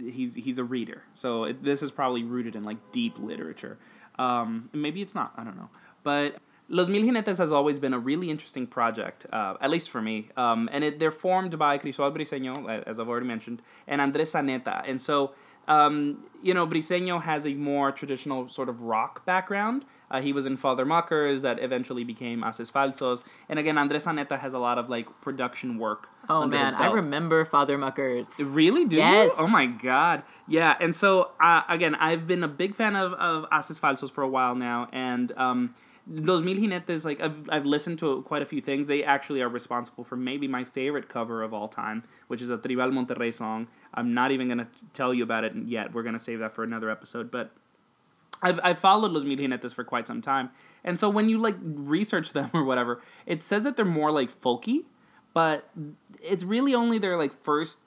[0.00, 1.02] he's he's a reader.
[1.14, 3.78] So it, this is probably rooted in like deep literature.
[4.18, 5.32] Um, maybe it's not.
[5.36, 5.68] I don't know.
[6.02, 6.36] But
[6.68, 10.28] Los Mil Jinetes has always been a really interesting project, uh, at least for me.
[10.36, 14.82] Um, and it, they're formed by Cristobal Briceño, as I've already mentioned, and Andres Saneta.
[14.88, 15.32] And so,
[15.68, 19.84] um, you know, Briceño has a more traditional sort of rock background.
[20.10, 23.22] Uh, he was in Fother Muckers that eventually became Ases Falsos.
[23.48, 26.08] And again, Andres Saneta has a lot of like production work.
[26.28, 28.30] oh man, I remember Fother Muckers.
[28.38, 28.84] Really?
[28.84, 29.32] Do Yes.
[29.36, 29.44] you?
[29.44, 30.22] Oh my god.
[30.48, 30.76] Yeah.
[30.80, 34.28] And so uh, again, I've been a big fan of of Haces Falsos for a
[34.28, 35.74] while now, and um,
[36.08, 38.86] Los Mil Jinetes, like I've I've listened to quite a few things.
[38.86, 42.56] They actually are responsible for maybe my favorite cover of all time, which is a
[42.58, 43.66] Tribal Monterrey song.
[43.92, 45.92] I'm not even gonna tell you about it yet.
[45.92, 47.50] We're gonna save that for another episode, but.
[48.42, 50.50] I've, I've followed Los Mil Jinetes for quite some time.
[50.84, 54.40] And so when you like research them or whatever, it says that they're more like
[54.40, 54.84] folky,
[55.34, 55.70] but
[56.22, 57.78] it's really only their like first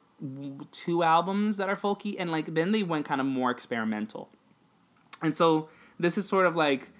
[0.72, 4.30] two albums that are folky and like then they went kind of more experimental.
[5.22, 5.70] And so
[6.00, 6.92] this is sort of like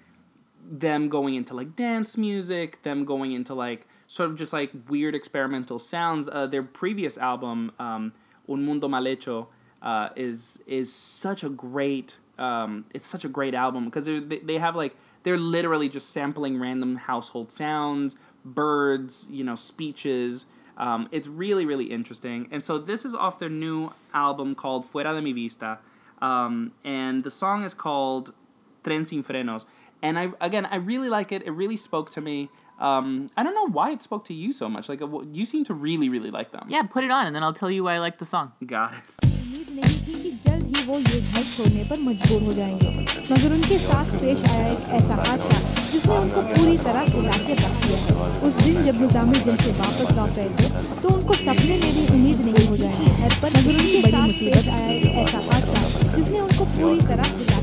[0.70, 5.14] them going into like dance music, them going into like sort of just like weird
[5.14, 6.28] experimental sounds.
[6.28, 8.12] Uh, their previous album, um,
[8.48, 9.48] Un Mundo Mal Hecho,
[9.82, 14.58] uh, is is such a great um, it's such a great album because they they
[14.58, 20.46] have like they're literally just sampling random household sounds, birds, you know, speeches.
[20.76, 25.14] Um, it's really really interesting, and so this is off their new album called Fuera
[25.14, 25.78] de mi Vista,
[26.22, 28.32] um, and the song is called
[28.82, 29.66] Tren sin frenos.
[30.02, 31.42] And I again, I really like it.
[31.46, 32.48] It really spoke to me.
[32.78, 34.88] Um, I don't know why it spoke to you so much.
[34.88, 36.64] Like uh, you seem to really, really like them.
[36.70, 38.52] Yeah, put it on, and then I'll tell you why I like the song.
[38.64, 39.29] Got it.
[40.90, 42.88] वो ये घर छोड़ने पर मजबूर हो जाएँगे।
[43.30, 45.58] मगर उनके साथ पेश आया एक ऐसा हादसा,
[45.90, 47.98] जिसने उनको पूरी तरह हिला के रख दिया
[48.48, 50.66] उस दिन जब निज़ाम जिन से वापस लौट रहे थे
[51.02, 54.68] तो उनको सपने में भी उम्मीद नहीं हो जाएगी। घर पर मगर उनके साथ पेश
[54.68, 57.59] आया एक ऐसा हादसा, जिसने उनको पूरी तरह हिला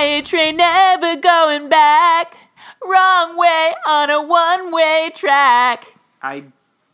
[0.00, 2.36] ain't never going back.
[2.82, 5.86] Wrong way on a one way track.
[6.22, 6.44] I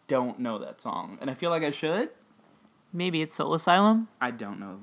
[0.08, 2.10] don't know that song, and I feel like I should.
[2.92, 4.08] Maybe it's Soul Asylum.
[4.20, 4.80] I don't know.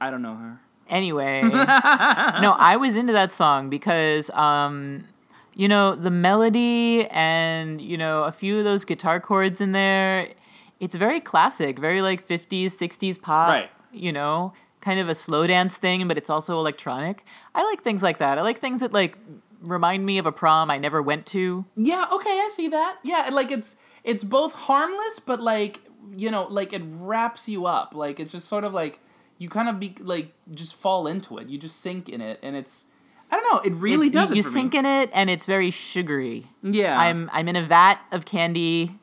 [0.00, 0.60] I don't know her.
[0.88, 5.04] Anyway, no, I was into that song because, um,
[5.54, 10.28] you know, the melody and you know a few of those guitar chords in there.
[10.80, 13.48] It's very classic, very like '50s, '60s pop.
[13.50, 13.70] Right.
[13.92, 17.24] You know, kind of a slow dance thing, but it's also electronic.
[17.54, 18.38] I like things like that.
[18.38, 19.18] I like things that like
[19.60, 21.64] remind me of a prom I never went to.
[21.76, 22.98] Yeah, okay, I see that.
[23.02, 25.80] Yeah, like it's it's both harmless, but like
[26.16, 27.94] you know, like it wraps you up.
[27.94, 29.00] Like it's just sort of like
[29.38, 31.48] you kind of be like just fall into it.
[31.48, 32.84] You just sink in it, and it's
[33.30, 33.60] I don't know.
[33.60, 34.30] It really It- does.
[34.30, 34.78] You, you sink me.
[34.80, 36.46] in it, and it's very sugary.
[36.62, 36.98] Yeah.
[36.98, 38.98] I'm I'm in a vat of candy.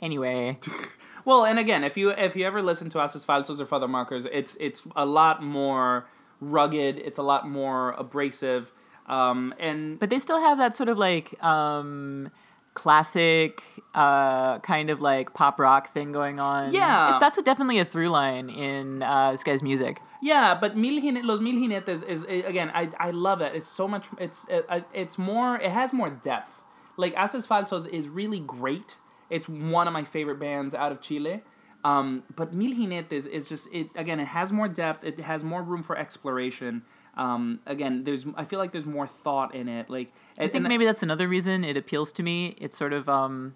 [0.00, 0.58] Anyway,
[1.28, 4.26] Well, and again, if you if you ever listen to Ases Falsos or Fother Muckers,
[4.32, 6.06] it's it's a lot more
[6.40, 6.96] rugged.
[6.96, 8.72] It's a lot more abrasive.
[9.06, 12.30] Um, and but they still have that sort of like um,
[12.72, 13.62] classic
[13.94, 16.72] uh, kind of like pop rock thing going on.
[16.72, 17.16] Yeah.
[17.16, 20.00] It- that's a, definitely a through line in uh, this guy's music.
[20.22, 23.54] Yeah, but Mil Los Mil Jinetes is, is again, I, I love it.
[23.54, 24.06] It's so much.
[24.18, 24.64] It's it,
[24.94, 25.56] it's more.
[25.56, 26.62] It has more depth.
[26.96, 28.96] Like Ases Falsos is really great.
[29.30, 31.42] It's one of my favorite bands out of Chile.
[31.84, 34.20] Um, but Mil Jinetes is just it again.
[34.20, 35.04] It has more depth.
[35.04, 36.82] It has more room for exploration.
[37.16, 38.26] Um, again, there's.
[38.36, 39.88] I feel like there's more thought in it.
[39.88, 42.56] Like I think maybe that's another reason it appeals to me.
[42.58, 43.54] It's sort of um,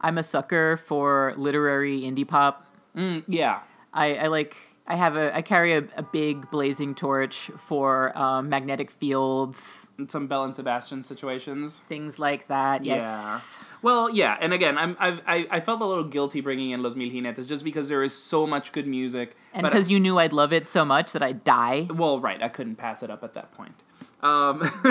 [0.00, 2.66] I'm a sucker for literary indie pop.
[2.96, 3.60] Mm, yeah.
[3.92, 4.56] I, I like.
[4.88, 5.34] I have a.
[5.34, 9.88] I carry a, a big blazing torch for um, magnetic fields.
[9.98, 11.82] and some Belle and Sebastian situations.
[11.88, 12.84] Things like that.
[12.84, 13.02] Yes.
[13.02, 13.66] Yeah.
[13.82, 16.94] Well, yeah, and again, I'm I've, I I felt a little guilty bringing in Los
[16.94, 19.36] Mil Jinetes just because there is so much good music.
[19.52, 21.88] And because you knew I'd love it so much that I'd die.
[21.92, 23.82] Well, right, I couldn't pass it up at that point.
[24.22, 24.62] Um,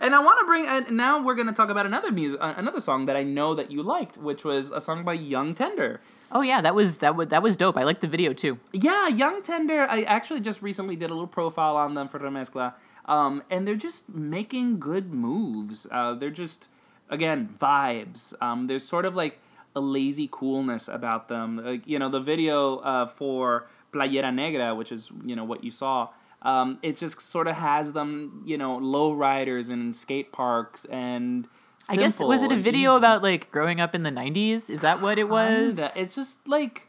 [0.00, 2.80] and I want to bring and now we're gonna talk about another music, uh, another
[2.80, 6.00] song that I know that you liked, which was a song by Young Tender.
[6.32, 7.76] Oh yeah, that was that was that was dope.
[7.76, 8.58] I liked the video too.
[8.72, 9.86] Yeah, Young Tender.
[9.88, 12.74] I actually just recently did a little profile on them for Remezcla,
[13.04, 15.86] um, and they're just making good moves.
[15.90, 16.68] Uh, they're just
[17.08, 18.34] again vibes.
[18.42, 19.38] Um, there's sort of like
[19.76, 21.64] a lazy coolness about them.
[21.64, 25.70] Like you know, the video uh, for Playera Negra, which is you know what you
[25.70, 26.08] saw.
[26.42, 31.48] Um, it just sort of has them, you know, low riders and skate parks and.
[31.88, 32.98] I guess was it a video easy.
[32.98, 34.68] about like growing up in the '90s?
[34.70, 35.76] Is that what it was?
[35.76, 35.90] Kinda.
[35.96, 36.88] It's just like,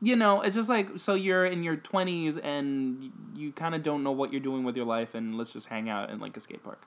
[0.00, 4.02] you know, it's just like so you're in your twenties and you kind of don't
[4.02, 6.40] know what you're doing with your life, and let's just hang out in like a
[6.40, 6.82] skate park.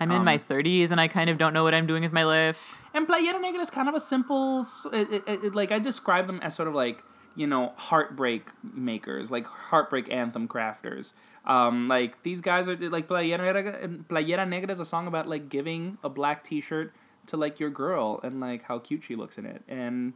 [0.00, 2.12] I'm in Um, my 30s and I kind of don't know what I'm doing with
[2.12, 2.74] my life.
[2.94, 6.40] And Playera Negra is kind of a simple, it, it, it- like I describe them
[6.42, 7.04] as sort of like
[7.36, 11.12] you know heartbreak makers, like heartbreak anthem crafters.
[11.44, 13.88] Um, like these guys are like Playera Negra.
[14.10, 16.92] Playera Negra is a song about like giving a black T-shirt
[17.26, 20.12] to like your girl and like how cute she looks in it and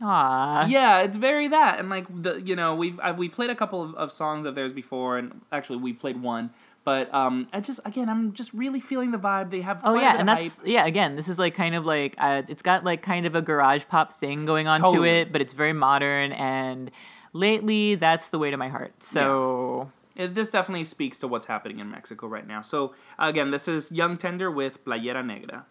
[0.00, 0.68] Aww.
[0.68, 3.82] yeah, it's very that, and like the you know we've I've, we played a couple
[3.82, 6.50] of, of songs of theirs before, and actually we played one,
[6.82, 9.50] but um I just again I'm just really feeling the vibe.
[9.50, 10.66] They have Oh yeah, and that's hype.
[10.66, 10.86] yeah.
[10.86, 13.84] Again, this is like kind of like uh, it's got like kind of a garage
[13.88, 16.32] pop thing going on to it, but it's very modern.
[16.32, 16.90] And
[17.32, 19.04] lately, that's the way to my heart.
[19.04, 22.60] So It, this definitely speaks to what's happening in Mexico right now.
[22.62, 25.64] So again, this is Young Tender with Playera Negra.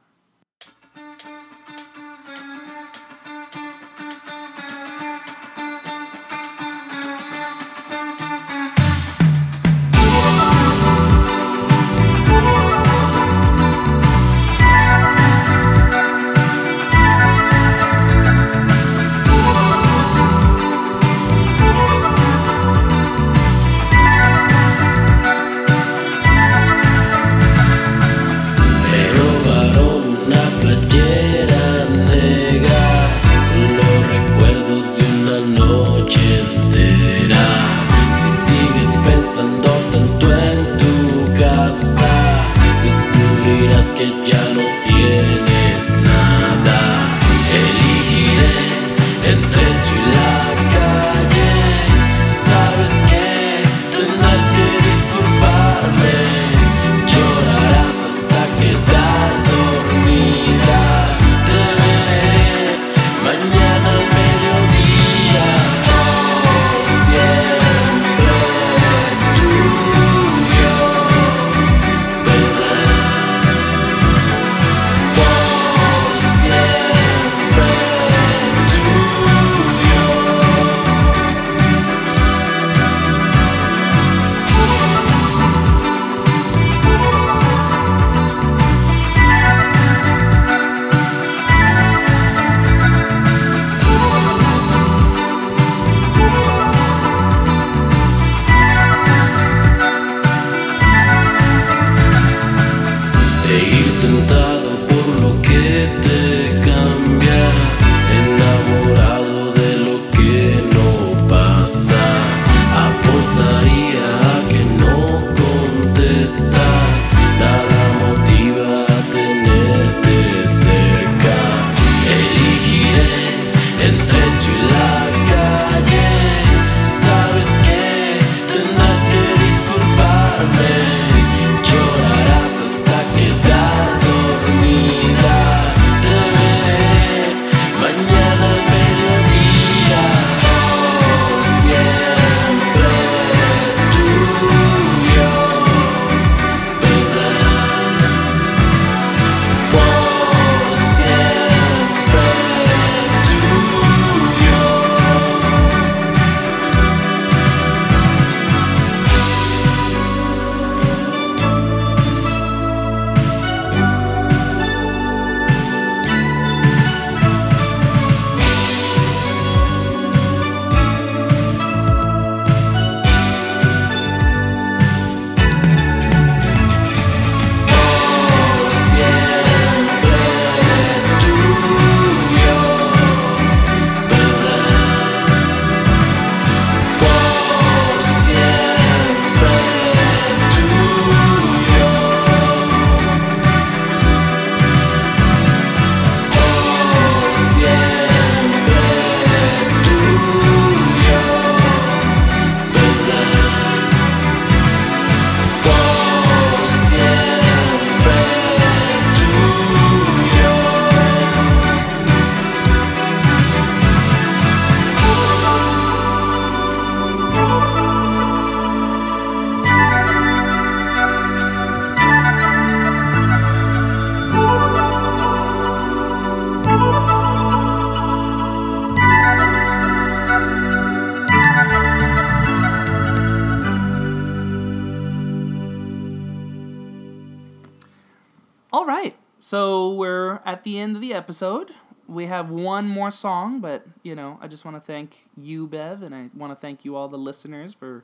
[242.42, 246.14] Have one more song, but you know, I just want to thank you, Bev, and
[246.14, 248.04] I want to thank you all the listeners for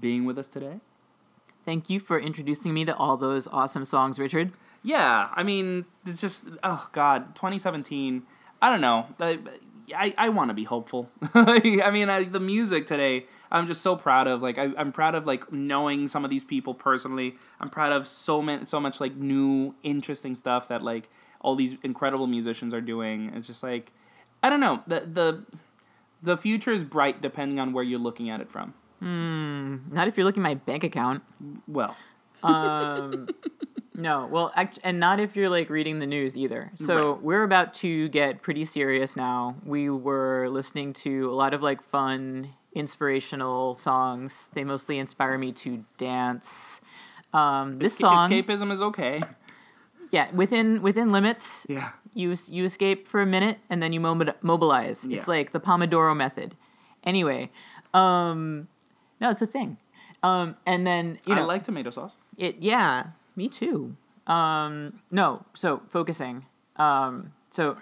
[0.00, 0.80] being with us today.
[1.64, 4.52] Thank you for introducing me to all those awesome songs, Richard.
[4.82, 8.22] Yeah, I mean, it's just oh god, 2017.
[8.60, 9.06] I don't know.
[9.20, 9.38] I
[9.94, 11.10] I, I want to be hopeful.
[11.34, 14.42] I mean, I, the music today, I'm just so proud of.
[14.42, 17.36] Like, I, I'm proud of like knowing some of these people personally.
[17.60, 21.08] I'm proud of so many, so much like new, interesting stuff that like
[21.46, 23.30] all these incredible musicians are doing.
[23.36, 23.92] It's just like,
[24.42, 24.82] I don't know.
[24.86, 25.44] The the
[26.22, 28.74] the future is bright depending on where you're looking at it from.
[29.00, 29.76] Hmm.
[29.94, 31.22] Not if you're looking at my bank account.
[31.68, 31.94] Well,
[32.42, 33.28] Um,
[33.94, 36.72] no, well, act- and not if you're like reading the news either.
[36.76, 37.22] So Right.
[37.22, 39.54] we're about to get pretty serious now.
[39.64, 44.48] We were listening to a lot of like fun, inspirational songs.
[44.54, 46.80] They mostly inspire me to dance.
[47.32, 49.20] Um, this esca- song, escapism is okay.
[50.10, 51.66] Yeah, within within limits.
[51.68, 51.90] Yeah.
[52.14, 55.04] You you escape for a minute and then you mobilize.
[55.04, 55.16] Yeah.
[55.16, 56.54] It's like the Pomodoro method.
[57.04, 57.50] Anyway,
[57.92, 58.68] um,
[59.20, 59.76] no, it's a thing.
[60.22, 62.16] Um, and then you know, I like tomato sauce.
[62.38, 63.96] it yeah, me too.
[64.26, 66.46] Um no, so focusing.
[66.76, 67.76] Um so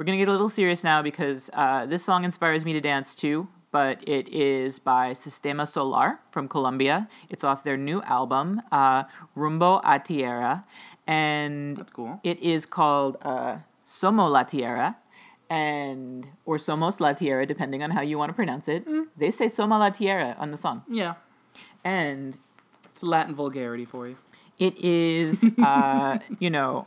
[0.00, 2.80] we're going to get a little serious now because uh, this song inspires me to
[2.80, 7.08] dance too, but it is by Sistema Solar from Colombia.
[7.28, 9.04] It's off their new album, uh,
[9.34, 10.64] Rumbo a Tierra,
[11.06, 12.20] and That's cool.
[12.24, 14.96] it is called uh, Somo la Tierra,
[15.48, 18.86] and or Somos la Tierra, depending on how you want to pronounce it.
[19.16, 21.14] They say Soma la Tierra on the song, Yeah.
[21.84, 22.38] and
[22.92, 24.16] It's Latin vulgarity for you.
[24.58, 26.86] it is uh, you know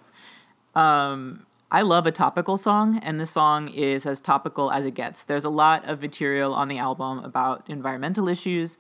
[0.75, 1.42] um,
[1.73, 5.25] i love a topical song and this song is as topical as it gets.
[5.25, 8.77] There's a lot of material on the album about environmental issues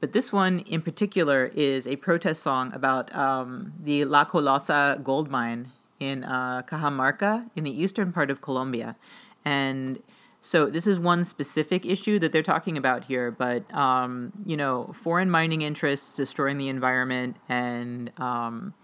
[0.00, 5.30] but this one in particular is a protest song about um, the la colosa gold
[5.30, 8.96] mine in uh, cajamarca in the eastern part of colombia.
[9.44, 10.02] And
[10.42, 14.92] so this is one specific issue that they're talking about here, but um, you know,
[14.94, 18.74] foreign mining interests destroying the environment and um,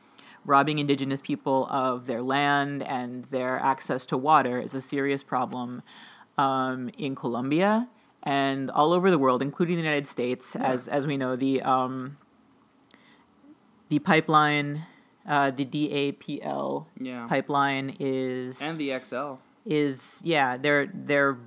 [0.44, 5.82] robbing indigenous people of their land and their access to water is a serious problem
[6.38, 7.88] um, in Colombia
[8.22, 10.54] and all over the world, including the United States.
[10.56, 12.16] As as we know, the um,
[13.88, 14.82] the pipeline,
[15.28, 17.26] uh, the DAPL Yeah.
[17.28, 19.34] pipeline is And the XL.
[19.64, 21.38] is yeah they're they're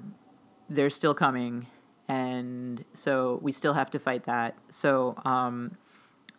[0.69, 1.67] they're still coming
[2.07, 5.75] and so we still have to fight that so um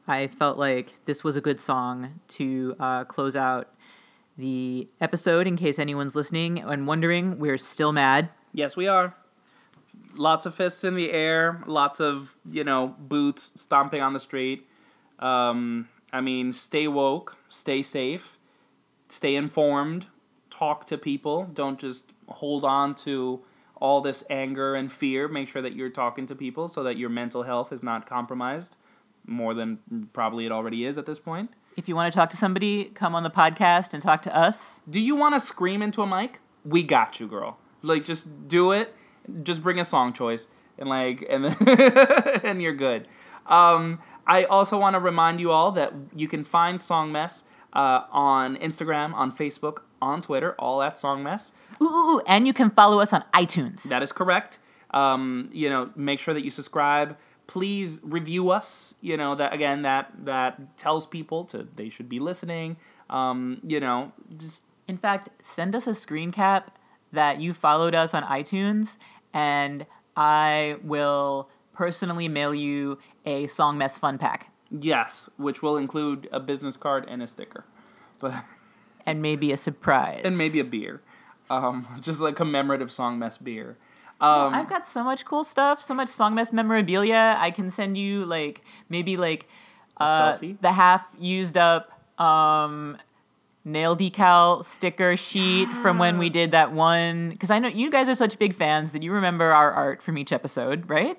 [0.08, 3.76] i felt like this was a good song to uh, close out
[4.38, 7.38] the episode in case anyone's listening and wondering.
[7.38, 8.28] We're still mad.
[8.52, 9.14] Yes, we are.
[10.14, 14.68] Lots of fists in the air, lots of, you know, boots stomping on the street.
[15.18, 18.38] Um, I mean, stay woke, stay safe,
[19.08, 20.06] stay informed,
[20.50, 21.44] talk to people.
[21.52, 23.40] Don't just hold on to
[23.76, 25.28] all this anger and fear.
[25.28, 28.76] Make sure that you're talking to people so that your mental health is not compromised
[29.26, 29.78] more than
[30.12, 31.50] probably it already is at this point.
[31.76, 34.80] If you want to talk to somebody, come on the podcast and talk to us.
[34.88, 36.40] Do you want to scream into a mic?
[36.64, 37.58] We got you, girl.
[37.82, 38.94] Like just do it.
[39.42, 40.46] Just bring a song choice
[40.78, 41.56] and like and then
[42.44, 43.08] and you're good.
[43.46, 48.02] Um, I also want to remind you all that you can find Song Mess uh,
[48.10, 51.52] on Instagram, on Facebook, on Twitter, all at Song Mess.
[51.80, 53.84] Ooh, ooh, ooh, and you can follow us on iTunes.
[53.84, 54.58] That is correct.
[54.90, 57.16] Um, you know, make sure that you subscribe.
[57.46, 58.94] Please review us.
[59.00, 59.82] You know that again.
[59.82, 62.76] That that tells people to they should be listening.
[63.08, 66.78] Um, you know, just In fact, send us a screen cap
[67.12, 68.96] that you followed us on iTunes,
[69.32, 69.86] and
[70.16, 76.40] I will personally mail you a Song Mess Fun Pack yes, which will include a
[76.40, 77.64] business card and a sticker,
[78.18, 78.34] but
[79.04, 80.22] and maybe a surprise.
[80.24, 81.00] and maybe a beer,
[81.50, 83.76] um, just like commemorative Song Mess beer.
[84.20, 87.36] Um, I've got so much cool stuff, so much Song Mess memorabilia.
[87.38, 89.46] I can send you like maybe like
[89.98, 91.90] uh, the half used up
[92.20, 92.96] um,
[93.64, 97.30] nail decal sticker sheet from when we did that one.
[97.30, 100.16] Because I know you guys are such big fans that you remember our art from
[100.16, 101.18] each episode, right?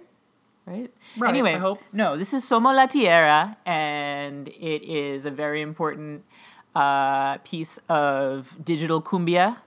[0.66, 0.92] Right.
[1.18, 1.82] Right, Anyway, I hope.
[1.94, 6.26] no, this is Somo La Tierra, and it is a very important
[6.76, 9.58] uh, piece of digital cumbia.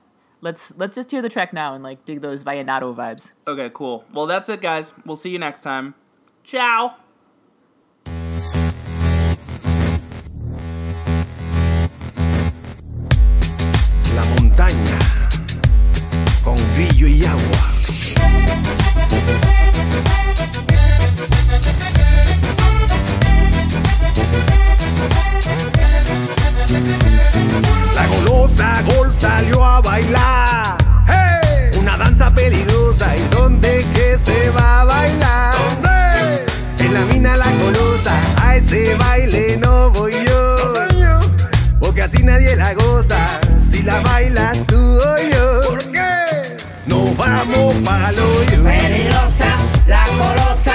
[0.42, 3.32] Let's let's just hear the track now and like dig those vallenato vibes.
[3.46, 4.04] okay, cool.
[4.12, 4.94] Well, that's it, guys.
[5.04, 5.94] We'll see you next time.
[6.44, 6.96] Ciao.
[14.14, 14.98] La montaña
[16.42, 17.70] con grillo y agua.
[28.58, 30.76] La golosa gol salió a bailar.
[31.06, 31.70] ¡Hey!
[31.78, 35.54] Una danza peligrosa y dónde que se va a bailar.
[35.54, 36.84] ¿Dónde?
[36.84, 38.12] En la mina la golosa,
[38.42, 40.54] a ese baile no voy yo.
[41.80, 43.18] Porque así nadie la goza,
[43.70, 45.60] si la bailas tú o yo.
[45.68, 46.56] ¿Por qué?
[46.86, 48.64] Nos vamos pa'l hoyo.
[48.64, 49.46] Peligrosa,
[49.86, 50.69] la colosa,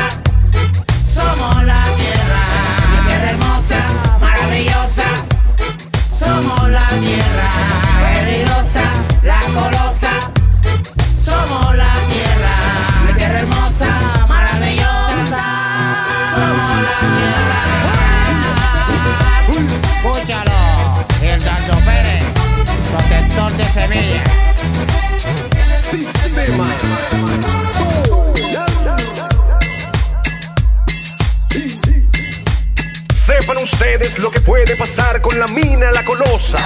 [33.45, 36.57] Sepan ustedes lo que puede pasar con la mina La Colosa.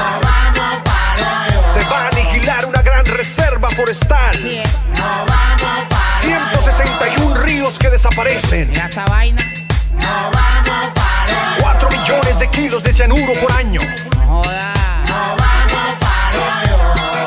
[1.74, 4.34] Se va a aniquilar una gran reserva forestal.
[6.22, 8.72] 161 ríos que desaparecen.
[8.74, 9.44] esa vaina?
[11.60, 13.82] 4 millones de kilos de cianuro por año.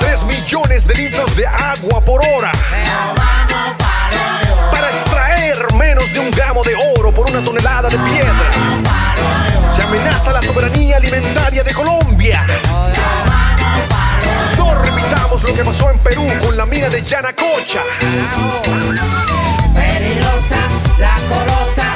[0.01, 2.53] 3 millones de litros de agua por hora.
[4.73, 8.35] Para extraer menos de un gramo de oro por una tonelada de piedra.
[9.77, 12.45] Se amenaza la soberanía alimentaria de Colombia.
[14.57, 17.83] No repitamos lo que pasó en Perú con la mina de Yanacocha.
[19.75, 20.59] Peligrosa,
[20.99, 21.92] la colosa,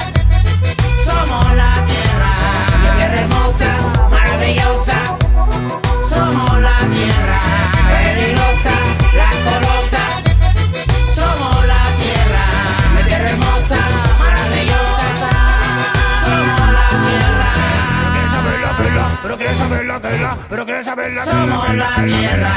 [20.84, 22.52] saber la tela, Somos la tierra.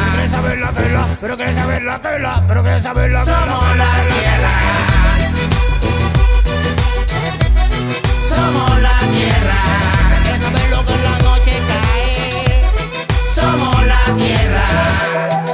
[0.00, 3.36] Pero quieres saber la tela, pero quieres saber la tela, pero quieres saber la tela.
[3.38, 4.52] Somos la tierra.
[8.28, 9.58] Somos la tierra.
[10.22, 12.64] ¿Quieres saber lo que en la noche cae?
[13.34, 15.49] Somos la tierra.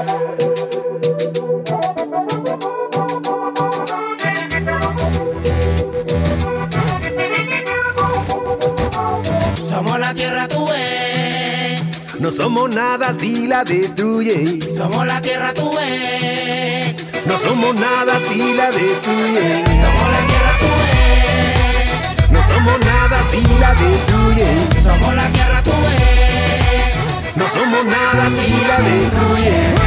[12.26, 14.58] No somos nada si la destruye.
[14.76, 16.96] Somos la tierra tú ves.
[17.24, 19.62] No somos nada si la destruye.
[19.64, 22.32] Somos la tierra tú ves.
[22.32, 24.48] No somos nada si la destruye.
[24.82, 26.96] Somos la tierra tú ves.
[27.36, 29.85] No somos nada si la destruye.